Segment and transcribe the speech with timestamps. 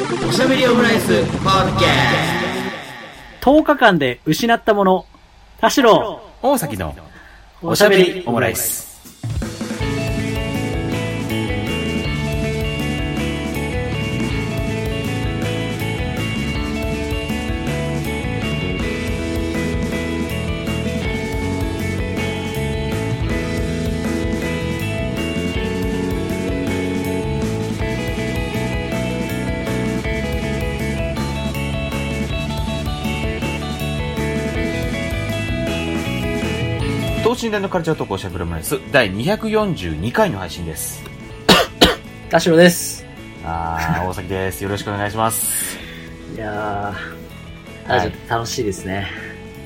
[0.00, 1.88] おしゃべりオムライスポッドキャ
[3.42, 5.06] 10日間で失ったもの、
[5.60, 6.94] 田代、大崎の
[7.60, 8.89] おしゃべりオムライス。
[37.40, 41.02] 等身大のカルチャートークおしゃべりオムライス第242回の配信です。
[42.28, 43.06] 田代です。
[43.42, 44.62] あー、大崎です。
[44.62, 45.78] よろしくお願いします。
[46.34, 49.06] いやー、はい楽しいですね。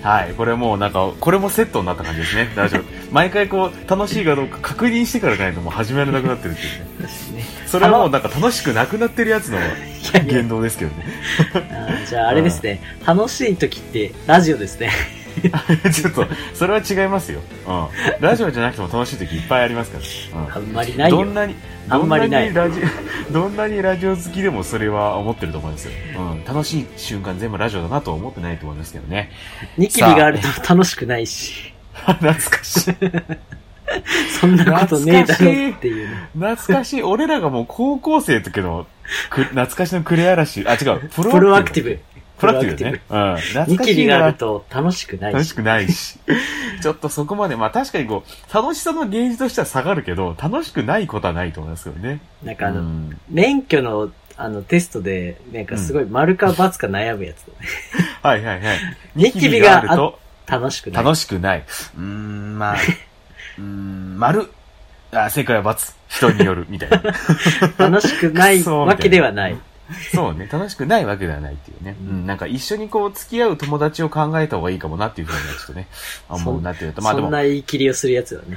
[0.03, 2.49] はい、これもうなんか、これもセットになった感じですね。
[2.55, 2.85] 大丈夫。
[3.11, 7.45] 毎回こう、楽しいかどうか確認してからじゃないともう始められなくなってるっていうね。
[7.67, 9.59] それはもうなんか楽しくなくなってるやつの
[10.29, 11.07] 言動ですけどね。
[12.09, 15.24] じゃああれですね、楽しい時ってラジオですね。
[15.93, 17.41] ちょっと、それは違いますよ。
[17.67, 17.87] うん。
[18.21, 19.99] ラジオじゃなくても楽しい時いっぱいありますか
[20.39, 20.57] ら。
[20.57, 20.99] あんまりうん。
[20.99, 21.17] ないよ。
[21.17, 21.55] どんなに、
[21.89, 22.81] あんまりないどんなにラジ
[23.29, 25.93] オ、 どんなにラジオ好きでもそれは思ってると思いますよ。
[26.19, 26.45] うん。
[26.45, 29.31] 楽しい瞬間全部ラジオだなとは思ってないと思いますけどね。
[29.77, 32.95] ニキビがあると楽しくないし、 懐かしい。
[34.41, 36.29] そんなことねえだろっていうね。
[36.35, 37.03] 懐かしい。
[37.03, 38.87] 俺らがもう高校生の時の、
[39.31, 40.67] く懐かしのクレア嵐。
[40.67, 41.09] あ、違う。
[41.09, 42.01] ププロアクティブ。
[42.47, 43.03] プロアクティブね。
[43.11, 43.35] うん。
[43.35, 45.35] ニ懐かキビがあしいなると楽しくないし。
[45.35, 46.19] 楽しくないし。
[46.83, 52.21] ちょっとそこまで、まあ確かにこう、楽しさのゲージとしては下がるけど、楽しくないことはないと思いますけどね。
[52.43, 57.69] なんかあの、うん免許のあのテストで、なんかすごい丸か×か悩むやつだね。
[58.23, 58.79] はいはいはい。
[59.15, 61.05] ニキビがあると楽しくない。
[61.05, 61.65] 楽しくない。
[61.97, 62.75] うーん、まあ、
[63.59, 64.51] うーん、丸。
[65.13, 65.95] あ、正解は×。
[66.15, 67.03] 人による、みたいな。
[67.89, 69.57] 楽しくないわけではない。
[70.15, 70.49] そうね。
[70.51, 71.97] 楽しくないわけではないっていうね。
[72.01, 75.89] うん、なんか一緒にこう付き合う友達を考えた方がいいかもなっていうふうにはちょっとね、
[76.29, 77.03] 思うなっていうと。
[77.03, 78.57] まあでもそん、な言い切りをするやつだね。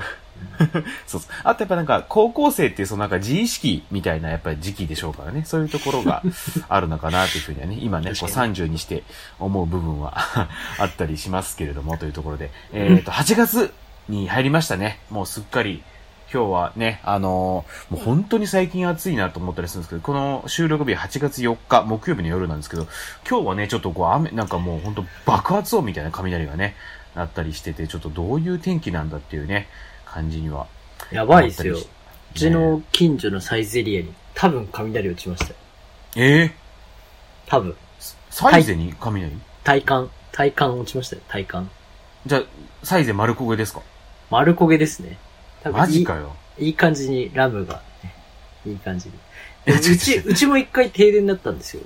[1.06, 1.32] そうそう。
[1.44, 5.44] あとやっぱなんか、高校生っていうそのなんか自意識みたいなやっぱり時期でしょうからね。
[5.46, 6.24] そういうところが
[6.70, 9.04] あるのかなっていうふうにはね、今ね、こう確か30にして
[9.40, 12.52] 思う部分はあったりしますけれども、というところで。
[12.74, 13.74] えっ、と、8月
[14.08, 15.00] に入りましたね。
[15.10, 15.84] もうすっかり、
[16.32, 22.88] 今日はね、あのーもう本当に最近暑いなと思ったりするんですけど、この収録日8月4日、木曜日の夜なんですけど、
[23.30, 26.76] 今日はね、ちょっとこう雨、なんかもう本当爆発音みたいな雷がね、
[27.16, 29.68] なったりしてて、ちょっとどういう天気なんだっていうね、
[30.06, 30.68] 感じには
[31.12, 31.78] やばいですよ。
[31.78, 35.56] うちの近所のサイゼリアに多分雷落ちましたよ。
[36.18, 36.56] ええ
[37.48, 37.76] 多分。
[38.30, 39.32] サイゼに雷、
[39.64, 41.70] 体感、体感落ちましたよ、体感。
[42.26, 42.44] じゃあ、
[42.84, 43.82] サイゼ丸焦げですか？
[44.30, 45.18] 丸焦げですね。
[45.64, 46.36] 多分マジかよ。
[46.60, 48.14] いい感じにラムが、ね、
[48.66, 49.16] いい感じに。
[49.66, 51.84] えうち、うちも一回停電だったんですよ。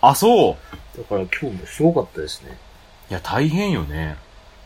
[0.00, 0.56] あ、そ
[0.96, 0.98] う。
[0.98, 2.56] だから今日もすごかったですね。
[3.10, 4.16] いや、大変よね。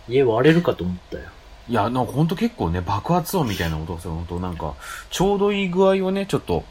[0.09, 1.25] 家割れるかと思ったよ。
[1.69, 4.13] いや、なんかほんと結構ね、爆発音みたいな音ですよ。
[4.13, 4.75] ほんとなんか、
[5.11, 6.65] ちょうどいい具合をね、ちょっと、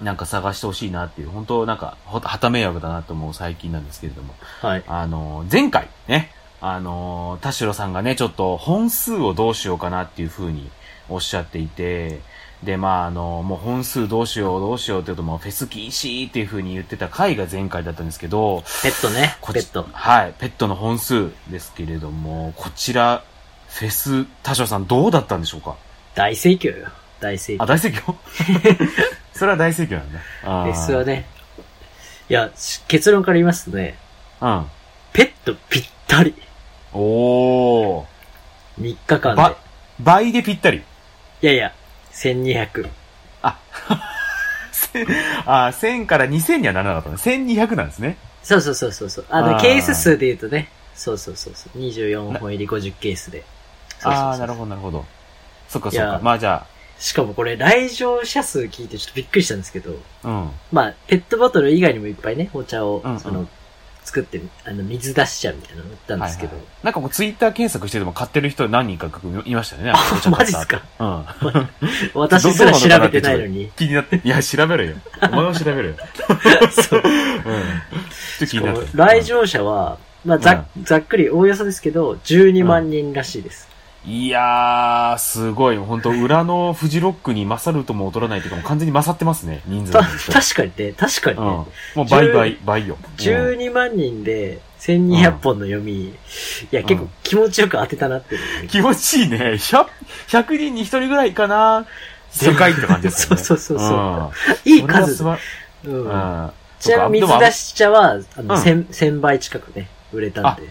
[0.00, 4.34] なんか探してほしいなっていう、本当なんか、ははた迷惑だなと思う最近なんですけれども。
[4.60, 4.84] はい。
[4.86, 10.70] あの、前回ね、あの、田代さんがね、ちょっと本数をどうしようかなっていう風に
[11.10, 12.20] おっしゃっていて、
[12.62, 19.86] で、まあ、あの、もう本数どうしようどうしようって言うともうフェス禁止っていう風に言ってた回が前回だったんですけど、ペットね、ペット。
[19.92, 23.24] はい、ペットの本数ですけれども、こちら、
[23.68, 25.76] フェス、田代さんどうだったんでしょうか？
[26.14, 26.88] 大盛況よ。
[27.20, 27.66] 大盛あ、況。
[27.66, 28.14] 大盛況？
[29.32, 30.20] それは大盛況なんだ。
[30.44, 31.26] あフェスはね。
[32.28, 33.96] いや、し結論から言いますとね、
[34.40, 34.66] うん。
[35.14, 36.34] ペットぴったり。
[36.92, 38.04] おー。
[38.80, 39.56] 3日間でば。、
[39.98, 40.82] 倍でぴったり。
[41.42, 41.72] いやいや、
[42.12, 42.88] 1200。
[44.72, 45.04] せ
[45.46, 47.36] あ、 1000から2000にはならなかったね。
[47.44, 48.16] 1200なんですね。
[48.42, 49.24] そうそうそうそうそう。
[49.30, 51.78] あの、あーケース数で言うとね、そうそうそうそう。
[51.78, 53.44] 24本入り50ケースで。
[53.98, 55.04] そうそうそうああ、なるほど、なるほど。
[55.68, 56.20] そっか、そっいやか。
[56.22, 56.66] まあじゃ
[56.98, 60.50] しかもこれ、来場者数聞いてちょっとびっくりしたんですけど、あ、うん。
[60.70, 63.48] まあ、ペットボトル以外にもいっぱいね、お茶を、うんうんその、
[64.04, 69.10] 作って、あの、水出し茶みたいなの売ったんですけど、はいはいなんかこう、ツイッター検索してても買ってる人何人か
[69.44, 69.92] いましたよね。
[69.94, 70.82] あマジっすか？
[70.98, 71.68] うん。
[72.14, 73.70] 私すら調べてないのに。
[73.76, 74.20] 気になって。
[74.24, 74.96] いや、調べるよ。
[75.22, 75.94] お前も調べるよ。
[76.72, 77.02] そう。
[77.04, 77.10] うん。
[77.10, 77.16] ちょ
[78.36, 78.88] っと気になって。
[78.94, 83.69] 来場者は、まあ、ざざっくり大よそですけど、12万人らしいです。
[84.06, 85.76] いやー、すごい。
[85.76, 89.62] 本当裏のフジロックに勝るとも劣らないというか、もう完全に勝ってますね。
[89.66, 91.44] 人数確かにね、確かにうん。
[91.44, 91.50] ね。
[91.50, 91.66] も
[91.98, 92.96] う倍倍、倍よ。
[93.02, 96.14] うん12万人で1200本の読み、い
[96.70, 98.36] や、結構気持ちよく当てたなって
[98.68, 99.36] 気持ちいいね。
[99.38, 99.86] 100、
[100.28, 101.84] 100人に1人ぐらいかな。
[102.30, 103.42] 世界って感じですよね。
[103.42, 104.30] そうそうそうそん
[104.64, 106.04] いい数うん。
[106.04, 106.50] うん。
[106.78, 110.62] ちなみに水出し茶は、あの、うん1000、1000倍近くね、売れたんで。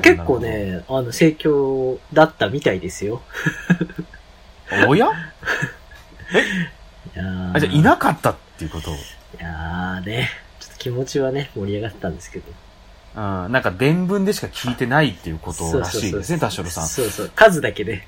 [0.00, 3.22] 結構ね、あの、盛況だったみたいですよ。
[4.88, 5.06] おや？
[7.14, 8.90] いやーあ、じゃあいなかったっていうこと？
[8.90, 8.94] い
[9.38, 10.28] やーね、
[10.60, 12.44] ちょっと気持ちはね、盛り上がったんですけど。
[13.16, 16.86] うん、なんか伝聞でしか聞いてないっていうことらしいですね、田代さん。
[16.86, 17.30] そうそう。
[17.34, 18.06] 数だけで、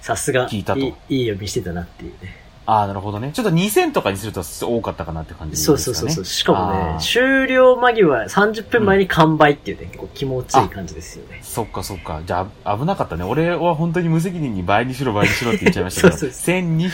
[0.00, 2.36] さすが、聞いたといいいい読みしてたなっていうね。
[2.72, 3.32] ああ、なるほどね。
[3.34, 5.78] ちょっと2000とかにすると多かったかなって感じですかね。
[5.78, 6.24] そうそうそうそう。
[6.24, 11.40] しかもあね、ー終了間際30分前に完売っていうね、こう気持ちいい感じですよね。
[11.42, 12.22] そっかそっか。
[12.26, 13.24] じゃあ、危なかったね。
[13.24, 16.88] 俺は本当に無責任に倍にしろ倍にしろって言っちゃいましたけど、 そうそう1000に、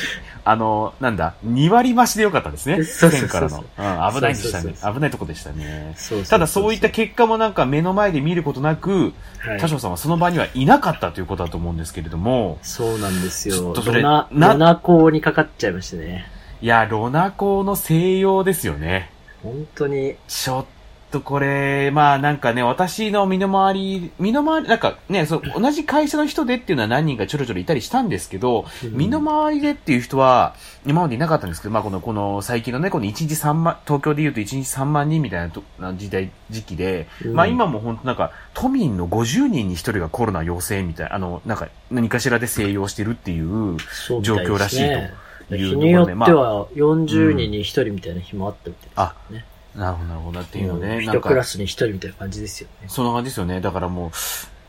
[0.45, 2.83] あの、なんだ、2割増しでよかったですね。
[2.83, 3.59] そうそうそう1000からの。
[3.59, 4.75] うん、危ないでしたね。
[4.95, 5.95] 危ないとこでしたね。
[5.97, 13.55] そうただそういった結果もなんか目の前で見ることなく、はい田代さんはその場にはいなかったということだと思うんですけれども、そうなんですよ。
[13.55, 16.26] ちょっとそれロナ、なロナコにかかっちゃいましてね。
[16.61, 19.11] いや、ロナコの西洋ですよね。
[19.43, 20.65] 本当に、ちょっ
[21.11, 30.55] とこれ、まあなんかね、私の身の回り、身の回り、なんかね、そう、同じ会社の人でっていうのは何人かちょろちょろいたりしたんですけど、うん身の回りでっていう人は、
[30.87, 43.76] 今までいなかったんですけど、まあこの、この最近のね、この1日3万、東京で言うと1日3万人みたいな時代、時期で、うんまあ今も本当なんか、都民の50人に1人がコロナ陽性みたいな、あの、なんか、何かしらで静養してるっていう
[44.23, 45.28] 状況らしいと。
[45.56, 49.47] いう日によところでっては40人に1人みたいな日もあったみたいあ、ですね。
[49.75, 50.41] なるほど、なるほど。
[50.41, 52.89] っていうので、うんね、なんか一クラスに1人みたいな感じですよね。
[52.89, 53.61] そんな感じですよね。
[53.61, 54.11] だからもう、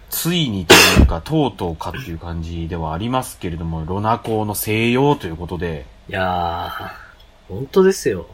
[0.10, 8.28] ついにというか、とうとうかっていう感じではありますけれども、ロナコの西洋ということで、いやー、本当ですよ。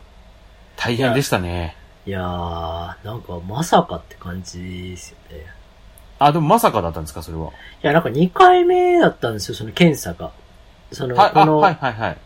[0.75, 1.75] 大変でしたね。
[2.05, 5.45] いやー、なんかまさかって感じですよね。
[6.19, 7.49] あ、でもまさかだったんですか、それは。
[7.49, 7.51] い
[7.81, 10.31] や、なんか2回目だったんですよ、その検査が。
[10.91, 12.17] その、はい、あ、この、はい、はい、はい。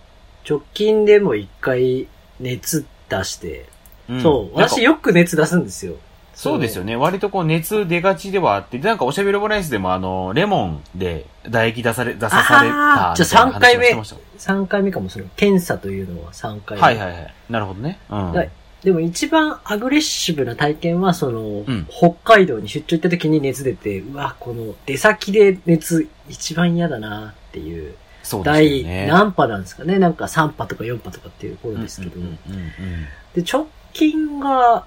[0.47, 2.07] 直近でも1回
[2.39, 3.67] 熱出して、
[4.11, 5.95] んそう、私よく熱出すんですよ。
[6.33, 6.95] そうですよね。
[6.95, 14.15] 割とこう熱出がちではあって、でなんかおしゃべりオムライスでもあの、レモンで唾液出され、出さされたじゃあみたいな話を三回目してました
[14.53, 16.81] 3回目かも、その検査というのは3回目。
[16.81, 17.33] はいはいはい。
[17.49, 17.99] なるほどね。
[18.09, 18.31] うん。
[18.31, 18.49] はい
[18.83, 27.95] でも一番アグレッシブな体験は、その、ん北海道に出張行った時に熱出て、うわ、この出先で熱一番嫌だなっていう、
[28.29, 29.07] そうですよ第ね。
[29.07, 32.69] 何波なんですかねなんか3波とか4波とかっていう頃ですけど、うんうんうんうん
[33.33, 34.85] で、直近が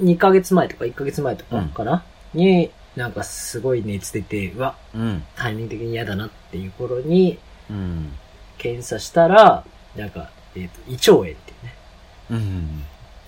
[0.00, 2.04] 2ヶ月前とか1ヶ月前とかかな、
[2.34, 5.00] に、なんかすごい熱出て、うわ、うん。
[5.00, 5.24] うん。
[5.36, 7.38] タイミング的に嫌だなっていう頃に、
[7.70, 8.12] うん。
[8.58, 9.64] 検査したら、
[9.96, 11.74] なんか、えっ、と、胃腸炎っていうね。
[12.30, 12.82] うん。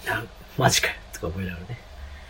[0.06, 1.78] なんマジかよとか思いながらね。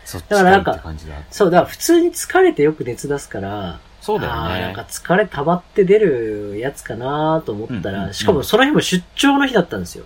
[0.05, 1.15] そっちだからなんかいって感じだ。
[1.31, 4.81] そう、だから普通に疲れてよく熱出すから、そうだよあーなんねか。
[4.89, 10.05] 疲れ溜まって出るやつかなと思ったら、うんうんうんしかもその日も出張の日だったんですよ。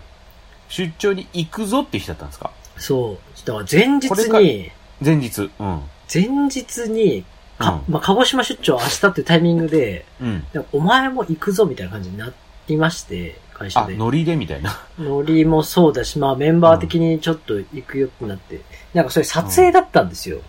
[0.67, 2.51] 出張に行くぞって日だったんですか？
[2.77, 3.47] そう。
[3.47, 4.71] だから前日に、
[5.03, 5.49] 前日。
[5.59, 5.81] うん。
[6.13, 7.23] 前日に、
[7.57, 10.45] か、うんまあ、鹿児島出張明日っていうタイミングで、うん。
[10.73, 12.33] お前も行くぞみたいな感じにな
[12.67, 13.95] りまして、会社あ、で。
[13.95, 14.77] ノリでみたいな。
[14.99, 18.59] ノリもそうだし、まあメンバー的にちょっと行くよってなって、
[18.93, 20.41] なんかそれ撮影だったんですよ。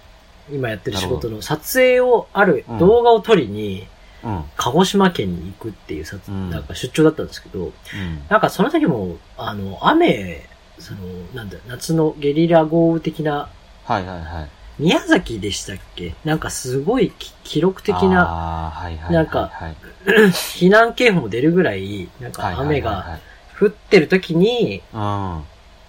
[0.50, 3.87] 今やってる仕事の撮影をあるうん動画を撮りに、
[4.25, 4.44] うん。
[4.56, 7.72] 鹿児島県に行くっていう撮、うんなんか出張だったんですけど、うん。
[8.28, 10.43] なんかその時も、あの、雨、
[10.78, 11.00] その、
[11.34, 13.48] なんだ、夏のゲリラ豪雨的な、
[13.84, 14.48] はいはいはい。
[14.78, 16.14] 宮崎でしたっけ？
[16.25, 19.12] なんかすごいき記録的なはいはい。
[19.12, 19.50] なんか
[20.04, 23.18] 避難警報も出るぐらい、なんか雨が
[23.59, 25.00] 降ってる時に、うん。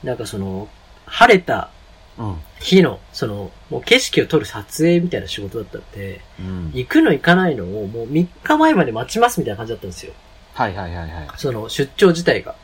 [0.03, 0.67] なんかその、
[1.05, 1.69] 晴れた
[2.17, 2.35] うん。
[2.59, 6.71] 日の、その、もう景色を撮る撮影みたいな仕事だったんで、うん。
[6.73, 10.13] 行くの行かないのをもう3日前まで待ちますみたいな感じだったんですよ。
[10.53, 11.27] はいはいはいはい。
[11.37, 12.55] その出張自体が。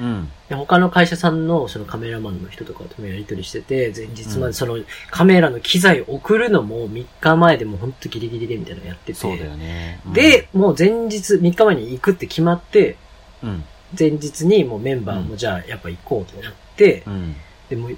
[0.00, 0.30] うん。
[0.48, 4.78] で他の会社さんのそのカメラマンの人とかともやり取りしてて、前日まうんでその
[5.10, 9.14] カメラの機材を送るのも3日前でもうほんとギリギリでみたいなのやってて。
[9.14, 10.00] そうだよね。
[10.06, 12.96] うん、で、もう前日、3日前に行くって決まって、
[13.42, 13.64] うん。
[13.98, 17.36] 前日にもうメンバーもじゃあやっぱ行こうってなって、うん。
[17.68, 17.90] でも、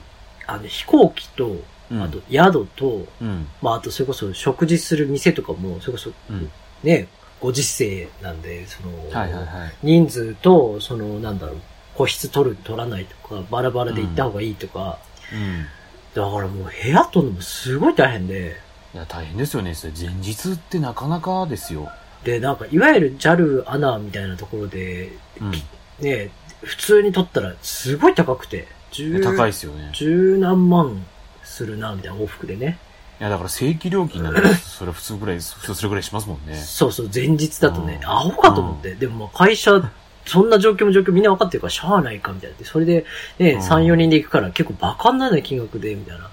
[0.47, 1.57] あの飛行機と、
[1.91, 2.03] うん。
[2.03, 3.47] あと宿と、うん。
[3.63, 6.51] まああとそれこそ食事する店とかも、それこそうん。
[6.83, 7.09] ね、
[7.41, 9.73] ご時世なんで、その、はいはいはい。
[9.83, 11.57] 人数と、その、なんだろう、
[11.95, 14.99] 個室取る、取らないとか、バラバラで行った方がいいとか、
[15.33, 15.67] うん。
[16.15, 18.57] だからもう部屋取るのもすごい大変で、
[18.95, 19.75] いや、大変ですよね。
[19.75, 21.91] それ前日ってなかなかですよ。
[22.23, 25.53] で、なんか、いわゆる JAL アナみたいなところで、うん。
[26.01, 26.31] ね、
[26.63, 29.91] 普通に取ったらすごい高くて、十高いですよね。
[29.93, 31.05] 十何万
[31.43, 32.79] するな、みたいな往復でね。
[33.21, 36.57] いや、だから正規料金なんて、 それ普通ぐらい、普通それぐらいしますもんね。
[36.57, 38.95] そうそう、前日だとね、うんアホかと思って。
[38.95, 39.91] でもまあ会社
[40.27, 42.57] そんな状況も状況みんな分かってるから、しゃあないか、みたいな。
[42.57, 43.05] でそれで、
[43.39, 46.31] ね、うん3、4人で行くから結構バカにならない金額で、みたいな。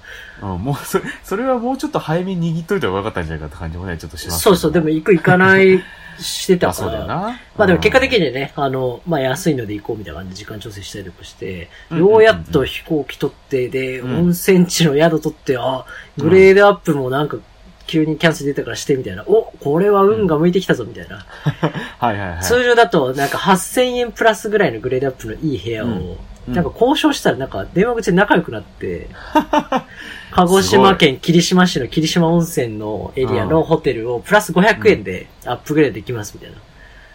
[0.53, 5.83] うん、もうそれ、それはもうちょっと早めに握っといた方がよかったんじゃないかって感じもね、ちょっとしますそうそう、でも行く行かない
[6.23, 6.89] してたあ、から。
[6.89, 7.39] そうだよな。
[7.57, 15.85] まあでも結果的に、にね、あの、まあ安いので行こうみたいな感じで時間調整したりとかして、ようやっと飛行機取って、で、うん温泉地の宿取って、あ、
[16.17, 17.37] グレードアップもなんか
[17.87, 21.25] 急にキャンセル出たからしてみたいな、お、これは運が向いてきたぞみたいな。
[21.99, 22.43] はいはいはい。
[22.43, 29.07] 通常だとなんか8000円プラスぐらいのグレードアップのいい部屋を、うんなんか交渉したらなんか電話口で仲良くなって、
[30.31, 36.57] 鹿児島県霧島市の霧島温泉のエリアのホテルをプラス500円でアップグレードできますみたいな。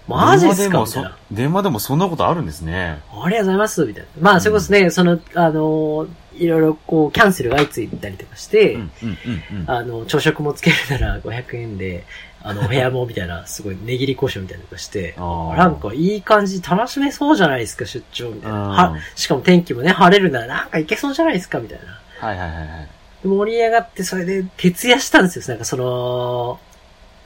[0.08, 0.80] マジっすか？
[0.80, 1.16] みたいな。
[1.32, 3.00] 電話でもそんなことあるんですね。
[3.12, 4.08] ありがとうございますみたいな。
[4.20, 6.06] まあ、それこそね、その、あの、
[6.38, 9.70] いろいろこう、キャンセルが相次いだりとかして、うん、うん、うん、うん。
[9.70, 12.04] あの、朝食もつけるなら500円で、
[12.42, 18.58] あの、お部屋もみたいな、すごい値切り交渉みたいなのとかして、なんかいい感じ楽しめそうじゃないですか、出張みたいな。
[18.58, 22.00] うんは、しかも天気もね、晴れるならなんか行けそうじゃないですか、みたいな。
[22.28, 22.88] はいはいはいはい。
[23.22, 25.44] で盛り上がって、それで徹夜したんですよ。
[25.48, 26.60] なんかその、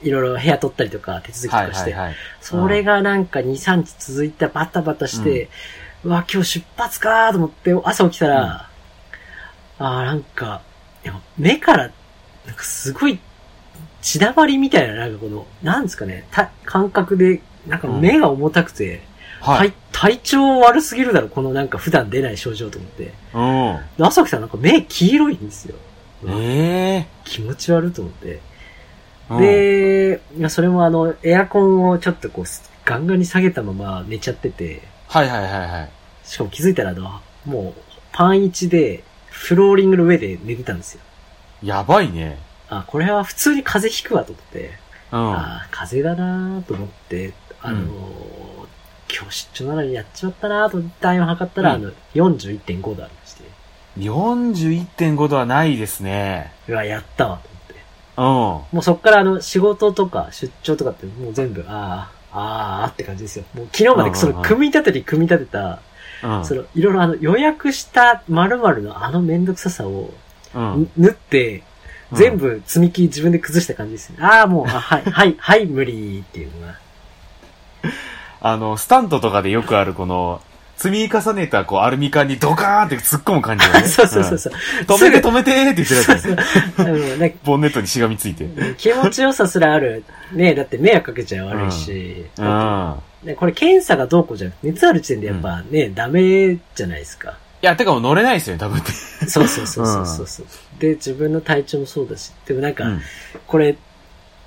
[0.03, 1.93] いろいろ部屋取ったりとか、手続きとはいかして。
[1.93, 2.17] はいはい。
[2.41, 5.51] それがなんか2、3日続いたバタバタして、
[6.05, 8.69] うわ、今日出発かーと思って、朝起きたら、
[9.79, 10.63] あーなんか、
[11.03, 11.91] でも目から、
[12.47, 13.19] なんかすごい、
[14.03, 19.03] 血だまりみたいな、なんかこの、なんですかね、た感覚で、なんか目が重たくて、
[19.41, 19.73] はい。
[19.73, 23.13] 体体調悪すぎるだろ、このなんか普段出ない症状と思って。
[23.35, 23.79] うん。
[23.99, 25.75] で朝起きたらなんか目黄色いんですよ。
[26.27, 28.41] ええ気持ち悪いと思って。
[29.29, 29.41] ー。
[29.41, 32.45] で、いやそれもあの、エアコンをちょっとこう、
[32.85, 35.91] ガンガンに下げたまま寝ちゃってて、はいはいはいはい。
[36.25, 41.01] しかも気づいたらあの、もう、パン1で、フローリングの上で寝てたんですよ。
[41.63, 42.39] やばいね。
[42.71, 44.71] あ、これは普通に風邪ひくわと思って、
[45.13, 45.35] うん。
[45.35, 48.51] あ風邪だなーと思って、あのーうん
[49.13, 53.43] 今日出張なのにやっちまったなーと体温測ったら、うんあの、41.5度ありまして、
[53.97, 56.53] 41.5度はないですね。
[56.69, 57.75] うわ、やったわと思って。
[58.17, 58.77] うん。
[58.77, 63.45] もうそっからあの、仕事とか出張とかってもう全部、ああ、ああって感じですよ。
[63.53, 65.81] もう昨日までその、組み立てに組み立てた、
[66.23, 66.45] うん。
[66.45, 70.15] その、いろいろあの、予約した〇〇のあのめんどくささを、
[70.55, 70.91] うん。
[70.97, 71.63] 縫って、うん
[72.13, 74.17] 全部積み木自分で崩した感じですね。
[74.21, 76.75] ああ、 もう、あはい、はい、はい、無理っていうのが。
[78.43, 80.41] あの、スタントとかでよくあるこの、
[80.77, 83.89] 積み重ねたこうアルミ缶にドカーンって突っ込む感じだよね。
[83.89, 84.53] そうそうそうそう。
[84.55, 87.33] うん止めて止めてーって言ってるやつですそう。
[87.45, 88.47] ボンネットにしがみついて。
[88.79, 90.05] 気持ちよさすらある。
[90.33, 92.25] ねだって迷惑かけちゃ悪いし。
[92.39, 92.95] うん。
[93.25, 97.35] いねこれ検査がどうこうじゃなくて、熱ある時点でやっぱね、ダメじゃないですか。
[97.61, 98.93] や、てかもう乗れないですよね、多分って。
[99.27, 100.47] そうそうそうそうそうそう、
[100.81, 102.33] で、自分の体調もそうだし。
[102.47, 103.03] でもなんか、うん
[103.47, 103.77] これ、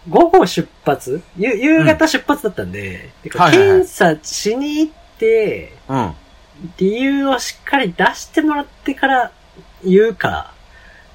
[0.10, 1.22] 午後出発？
[1.38, 6.13] ゆ夕方出発だったんで、てかはいはいはい検査しに行って、うん。
[6.78, 9.32] 理由をしっかり出してもらってから
[9.84, 10.54] 言うか、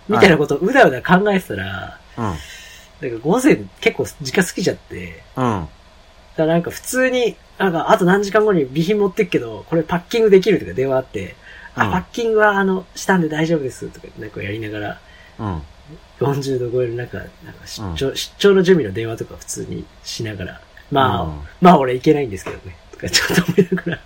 [0.09, 2.25] みたいなことをうだうだ考えてたら、うん。
[2.25, 2.39] なんか
[3.23, 5.43] 午前結構時間過ぎちゃって、うん。
[5.43, 5.69] だか
[6.37, 11.35] らなんか普通に、なんかあと何時間後に備品持ってくけど、これパッキングできるとか電話あって、
[11.75, 15.01] あ、うんパッキングはあの、したんで大丈夫ですとか、なんかやりながら、
[15.39, 15.63] うん。
[16.21, 17.31] 40度超える中、なんか
[17.67, 23.99] 出張、出張の準備の電話とか普通にしながら、まあ、うんまあ俺いけないんですけどね、とかちょっと思いながら、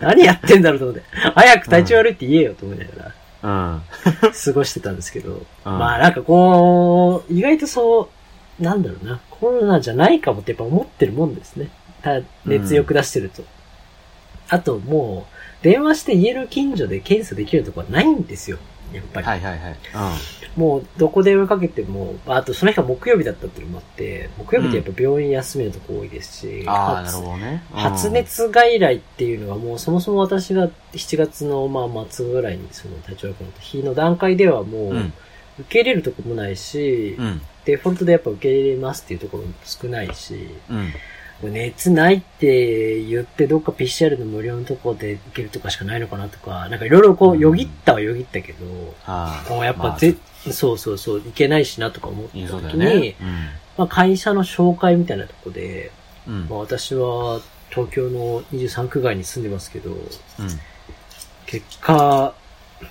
[0.00, 1.02] 何やってんだろうと思って、
[1.34, 3.12] 早く体調悪いって言えよと思いなが
[3.42, 3.82] うん。
[4.22, 8.08] ら、過ごしてたんですけど、うんまあなんかこう、意外とそ
[8.60, 11.68] う、なんだろうな、コロナじゃないかもってやっぱ思ってるもんですね。
[12.02, 13.42] た熱欲出してると。
[14.48, 15.26] あとも
[15.60, 18.58] う、電話して家の近所で検査できるとこはないんですよ。
[18.96, 19.26] やっぱり。
[19.26, 19.76] はいはいはい。
[20.56, 26.68] もう、どこ電話かけても、あとその日が木曜日だったっていうのもあって、木曜日ってやっぱ病院休めるとこ多いですし、うん。
[26.68, 27.62] ああ、な発るほどね。
[27.72, 28.10] うん発。
[28.10, 35.12] 熱外来っていうのはもうそもそも私が7月のまあ末ぐらいにその体調悪くなった日の段階ではもううん。
[35.58, 37.40] 受け入れるとこもないし、うん。
[37.64, 40.92] デフォルトでやっぱ受け入れますっていうところも少ないし、うん。
[41.48, 49.50] 熱ないって言ってどっか PCR の無料のとこで受けるとかしかないのかなとか、なんかいろいろこううんよぎったはよぎったけど、ああ。
[49.50, 50.16] もうやっまあぱぜ、
[50.50, 52.38] そうそうそう、いけないしなとか思った時
[52.76, 53.14] に。
[53.76, 55.90] まあ会社の紹介みたいなとこで、
[56.26, 56.34] うん。
[56.34, 59.98] うんまあ私は東京の23区外に住んでますけど、うん。
[61.46, 62.34] 結果、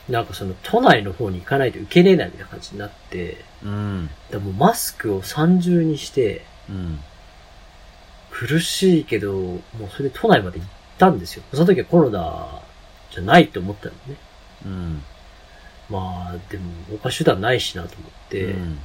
[0.10, 4.10] なんかその都内の方に行かないと受けれないみたいな感じになって、うん。
[4.31, 7.00] でもうマスクを三重にして、うん。
[8.31, 11.43] 苦しいけど、もうそれで都内まで行ったんですよ。
[11.53, 12.61] その時はコロナ
[13.11, 14.15] じゃないと思ったのね。
[14.65, 15.03] うん。
[15.89, 16.71] まあ、でも
[17.01, 18.79] 他手段ないしなと思って、うん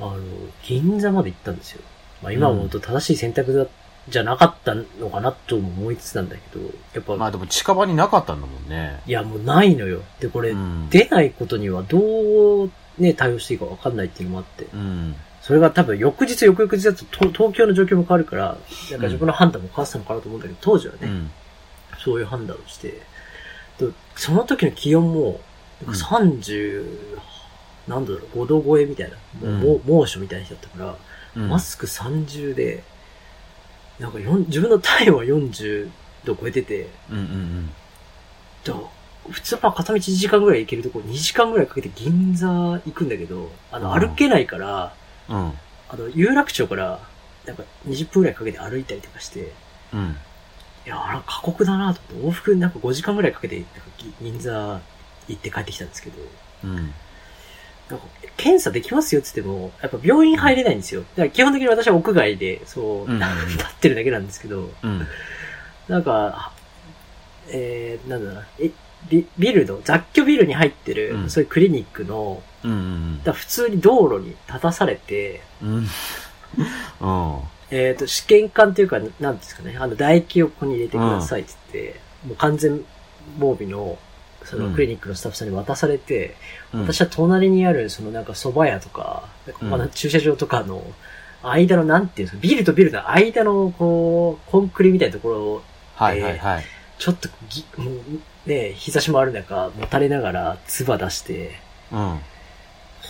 [0.00, 0.18] あの、
[0.64, 1.82] 銀座まで行ったんですよ。
[2.22, 3.68] まあ今思うと正しい選択だっ
[4.08, 9.00] じゃなかったのかなとも思いつつなんだけど、やっぱ、まあでも近場になかったんだもんね。
[9.06, 10.02] いやもうないのよ。
[10.20, 10.88] で、これ、うん。
[10.90, 14.64] 出ないことにはどうね、対応していいかわかんないっていうのもあって。
[14.74, 15.14] うん。
[15.42, 18.56] それが多分翌日翌々日だとと東京の状況も変わるから、
[18.92, 21.30] なんか自分の判断も変わってたのかなと思うんだけど、当時はね、うん。
[21.98, 23.02] そういう判断をして、
[23.78, 25.40] でその時の気温も、
[25.84, 27.18] なんか30、
[27.88, 29.82] なんだろう、5度超えみたいな、もううん。
[29.84, 30.96] 猛暑みたいな日だったから、
[31.34, 31.48] うん。
[31.48, 32.84] マスク30で、
[33.98, 35.90] なんか自分の体温は40
[36.24, 37.70] 度超えてて、うんうん
[38.64, 38.74] だ
[39.28, 44.00] 普通は片道1時間ぐらい行けるとこ2時間ぐらいかけて銀座行くんだけど、あの、うん。
[44.00, 44.94] 歩けないから、
[45.36, 47.00] あの、有楽町から、
[47.46, 49.52] なんか20分ぐらいかけて歩いたりとかして、
[49.92, 50.16] うん。
[50.86, 54.80] いや、あら、過酷だなと思って、往復なんか5時間ぐらいかけて、なんかぎ銀座
[55.28, 56.16] 行って帰ってきたんですけど、
[56.64, 56.76] うん。
[56.76, 61.02] なんか、検査できますよって言っても、やっぱ病院入れないんですよ。
[61.02, 65.06] だから基本的に私は屋外で、そう、うん 立ってるだけなんですけど、うん。
[65.88, 66.52] なんか、
[67.48, 68.70] えー、なんだろうな、え、
[69.08, 75.70] ビビルの、雑居ビルに入ってる、うんそういうクリニックの、うんうんだ普通に道路に立たされて、うん。
[75.70, 75.84] うん。
[77.00, 77.40] うん。
[77.70, 82.84] えっ、と、試験管というか、なんですかね、あの、唾液をここに入れてくださいって言って、もう完全
[83.38, 83.98] 防備の、
[84.44, 86.36] そのうんクリニックのスタッフさんに渡されて、
[86.74, 89.28] うん私は隣にある、そのなんか蕎麦屋とか、
[89.60, 90.84] うんまあ駐車場とかの、
[91.42, 95.62] 間の、なんていうんですか、ビルとビルの間の、こう、コンクリみたいなところを、
[95.94, 96.64] はいはいはい。
[96.98, 101.52] ちょっとぎ、もう、ね、日差しもある中、もたれながら、唾出して、
[101.90, 102.20] うん。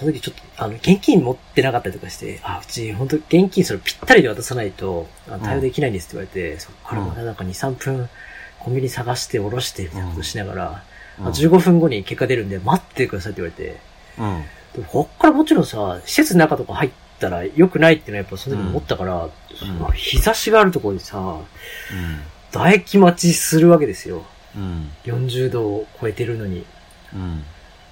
[0.03, 5.07] その時ちょっと、あの、現金持ってなかったりとかして、あ、うち、本当現金それぴったりで渡さないと、
[5.43, 8.09] 対応できないんですって言われて、そっからまたなんか2、3分、
[8.59, 13.79] コンビニ探して下ろして、みたいなことしながら、うんあ15分後に結果出るんで、待ってくださいって言われて、
[14.19, 14.43] うん。
[14.73, 16.91] でもこっからもちろんさ、施設の中とか入っ
[17.21, 21.39] たら良くないっていうのはやっぱその時思ったから、その日差しがあるところにさ、
[22.51, 24.25] 唾液待ちするわけですよ。
[24.57, 24.91] うん。
[25.05, 26.65] 40度を超えてるのに。
[27.15, 27.45] うん。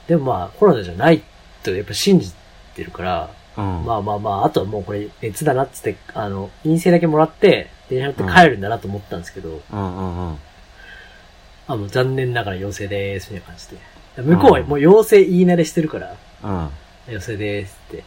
[0.08, 1.22] でもまあ、コロナじゃない
[1.62, 2.32] とやっぱ信じ
[2.74, 3.84] てるから、うん。
[3.84, 10.38] まあまあまあ、あとはもうこれ熱だなっつって、あの、陰性だけもらって、電車乗って帰るんだなと思ったんですけど、うんうんうん。
[11.66, 14.22] あの、残念ながら陽性でーす、みたいな感じで。
[14.22, 16.48] 向こうはもう陽性言い慣れしてるから、う
[17.10, 17.12] ん。
[17.12, 18.04] 陽性でーすって。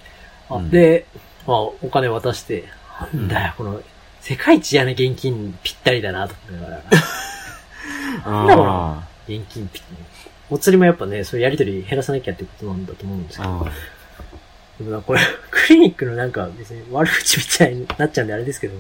[0.50, 1.06] あうんで、
[1.48, 2.66] まあ、お金渡して、
[3.14, 3.82] なんだよ、この、
[4.22, 6.84] 世界一嫌な現金ぴったりだなと思いながら、
[8.32, 10.13] なんだろうな現金ぴったり。
[10.54, 13.68] お釣りもやっぱね、そういうやりとり減らさなきゃってことなんだと思うんですけど、
[14.78, 18.76] でもなこれ、 クリニックのなんか別に悪口みたいになっちゃうんであれですけど、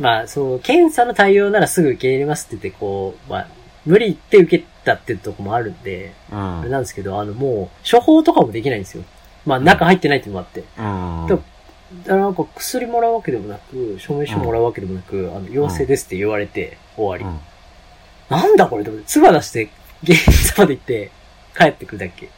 [0.00, 3.46] まあ、そう、検査の対応ならすぐ受け入れますって言って、こう、まあ、
[3.86, 6.60] 無理言って受けたっていうとこもあるんで、うん。
[6.60, 9.04] あれなんですけど、あの、もう、処方とかもできないんですよ。
[9.46, 10.64] まあ、中入ってないっていうのもあって。
[12.04, 17.24] だからなんか薬もらうわけでもなく、証明書もらうわけでもなく、あの、陽性ですって言われて、終わり。
[17.24, 17.40] うん
[18.30, 19.68] なんだこれと思って、唾出して、
[20.02, 21.10] 現場まで行って、
[21.56, 22.28] 帰ってくるだけ。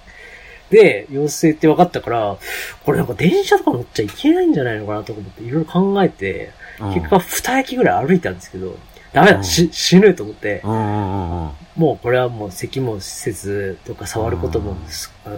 [0.70, 2.38] で、陽性って分かったから、
[2.84, 8.76] これなんか電車とか乗っちゃいけないんじゃないのかなとか思って、いろいろ考えて、うん結果二駅ぐらい歩いたんですけど、
[9.12, 10.62] ダメだ、うんし死ぬと思って。
[10.64, 14.76] もうこれはもう咳もせずとか触ることも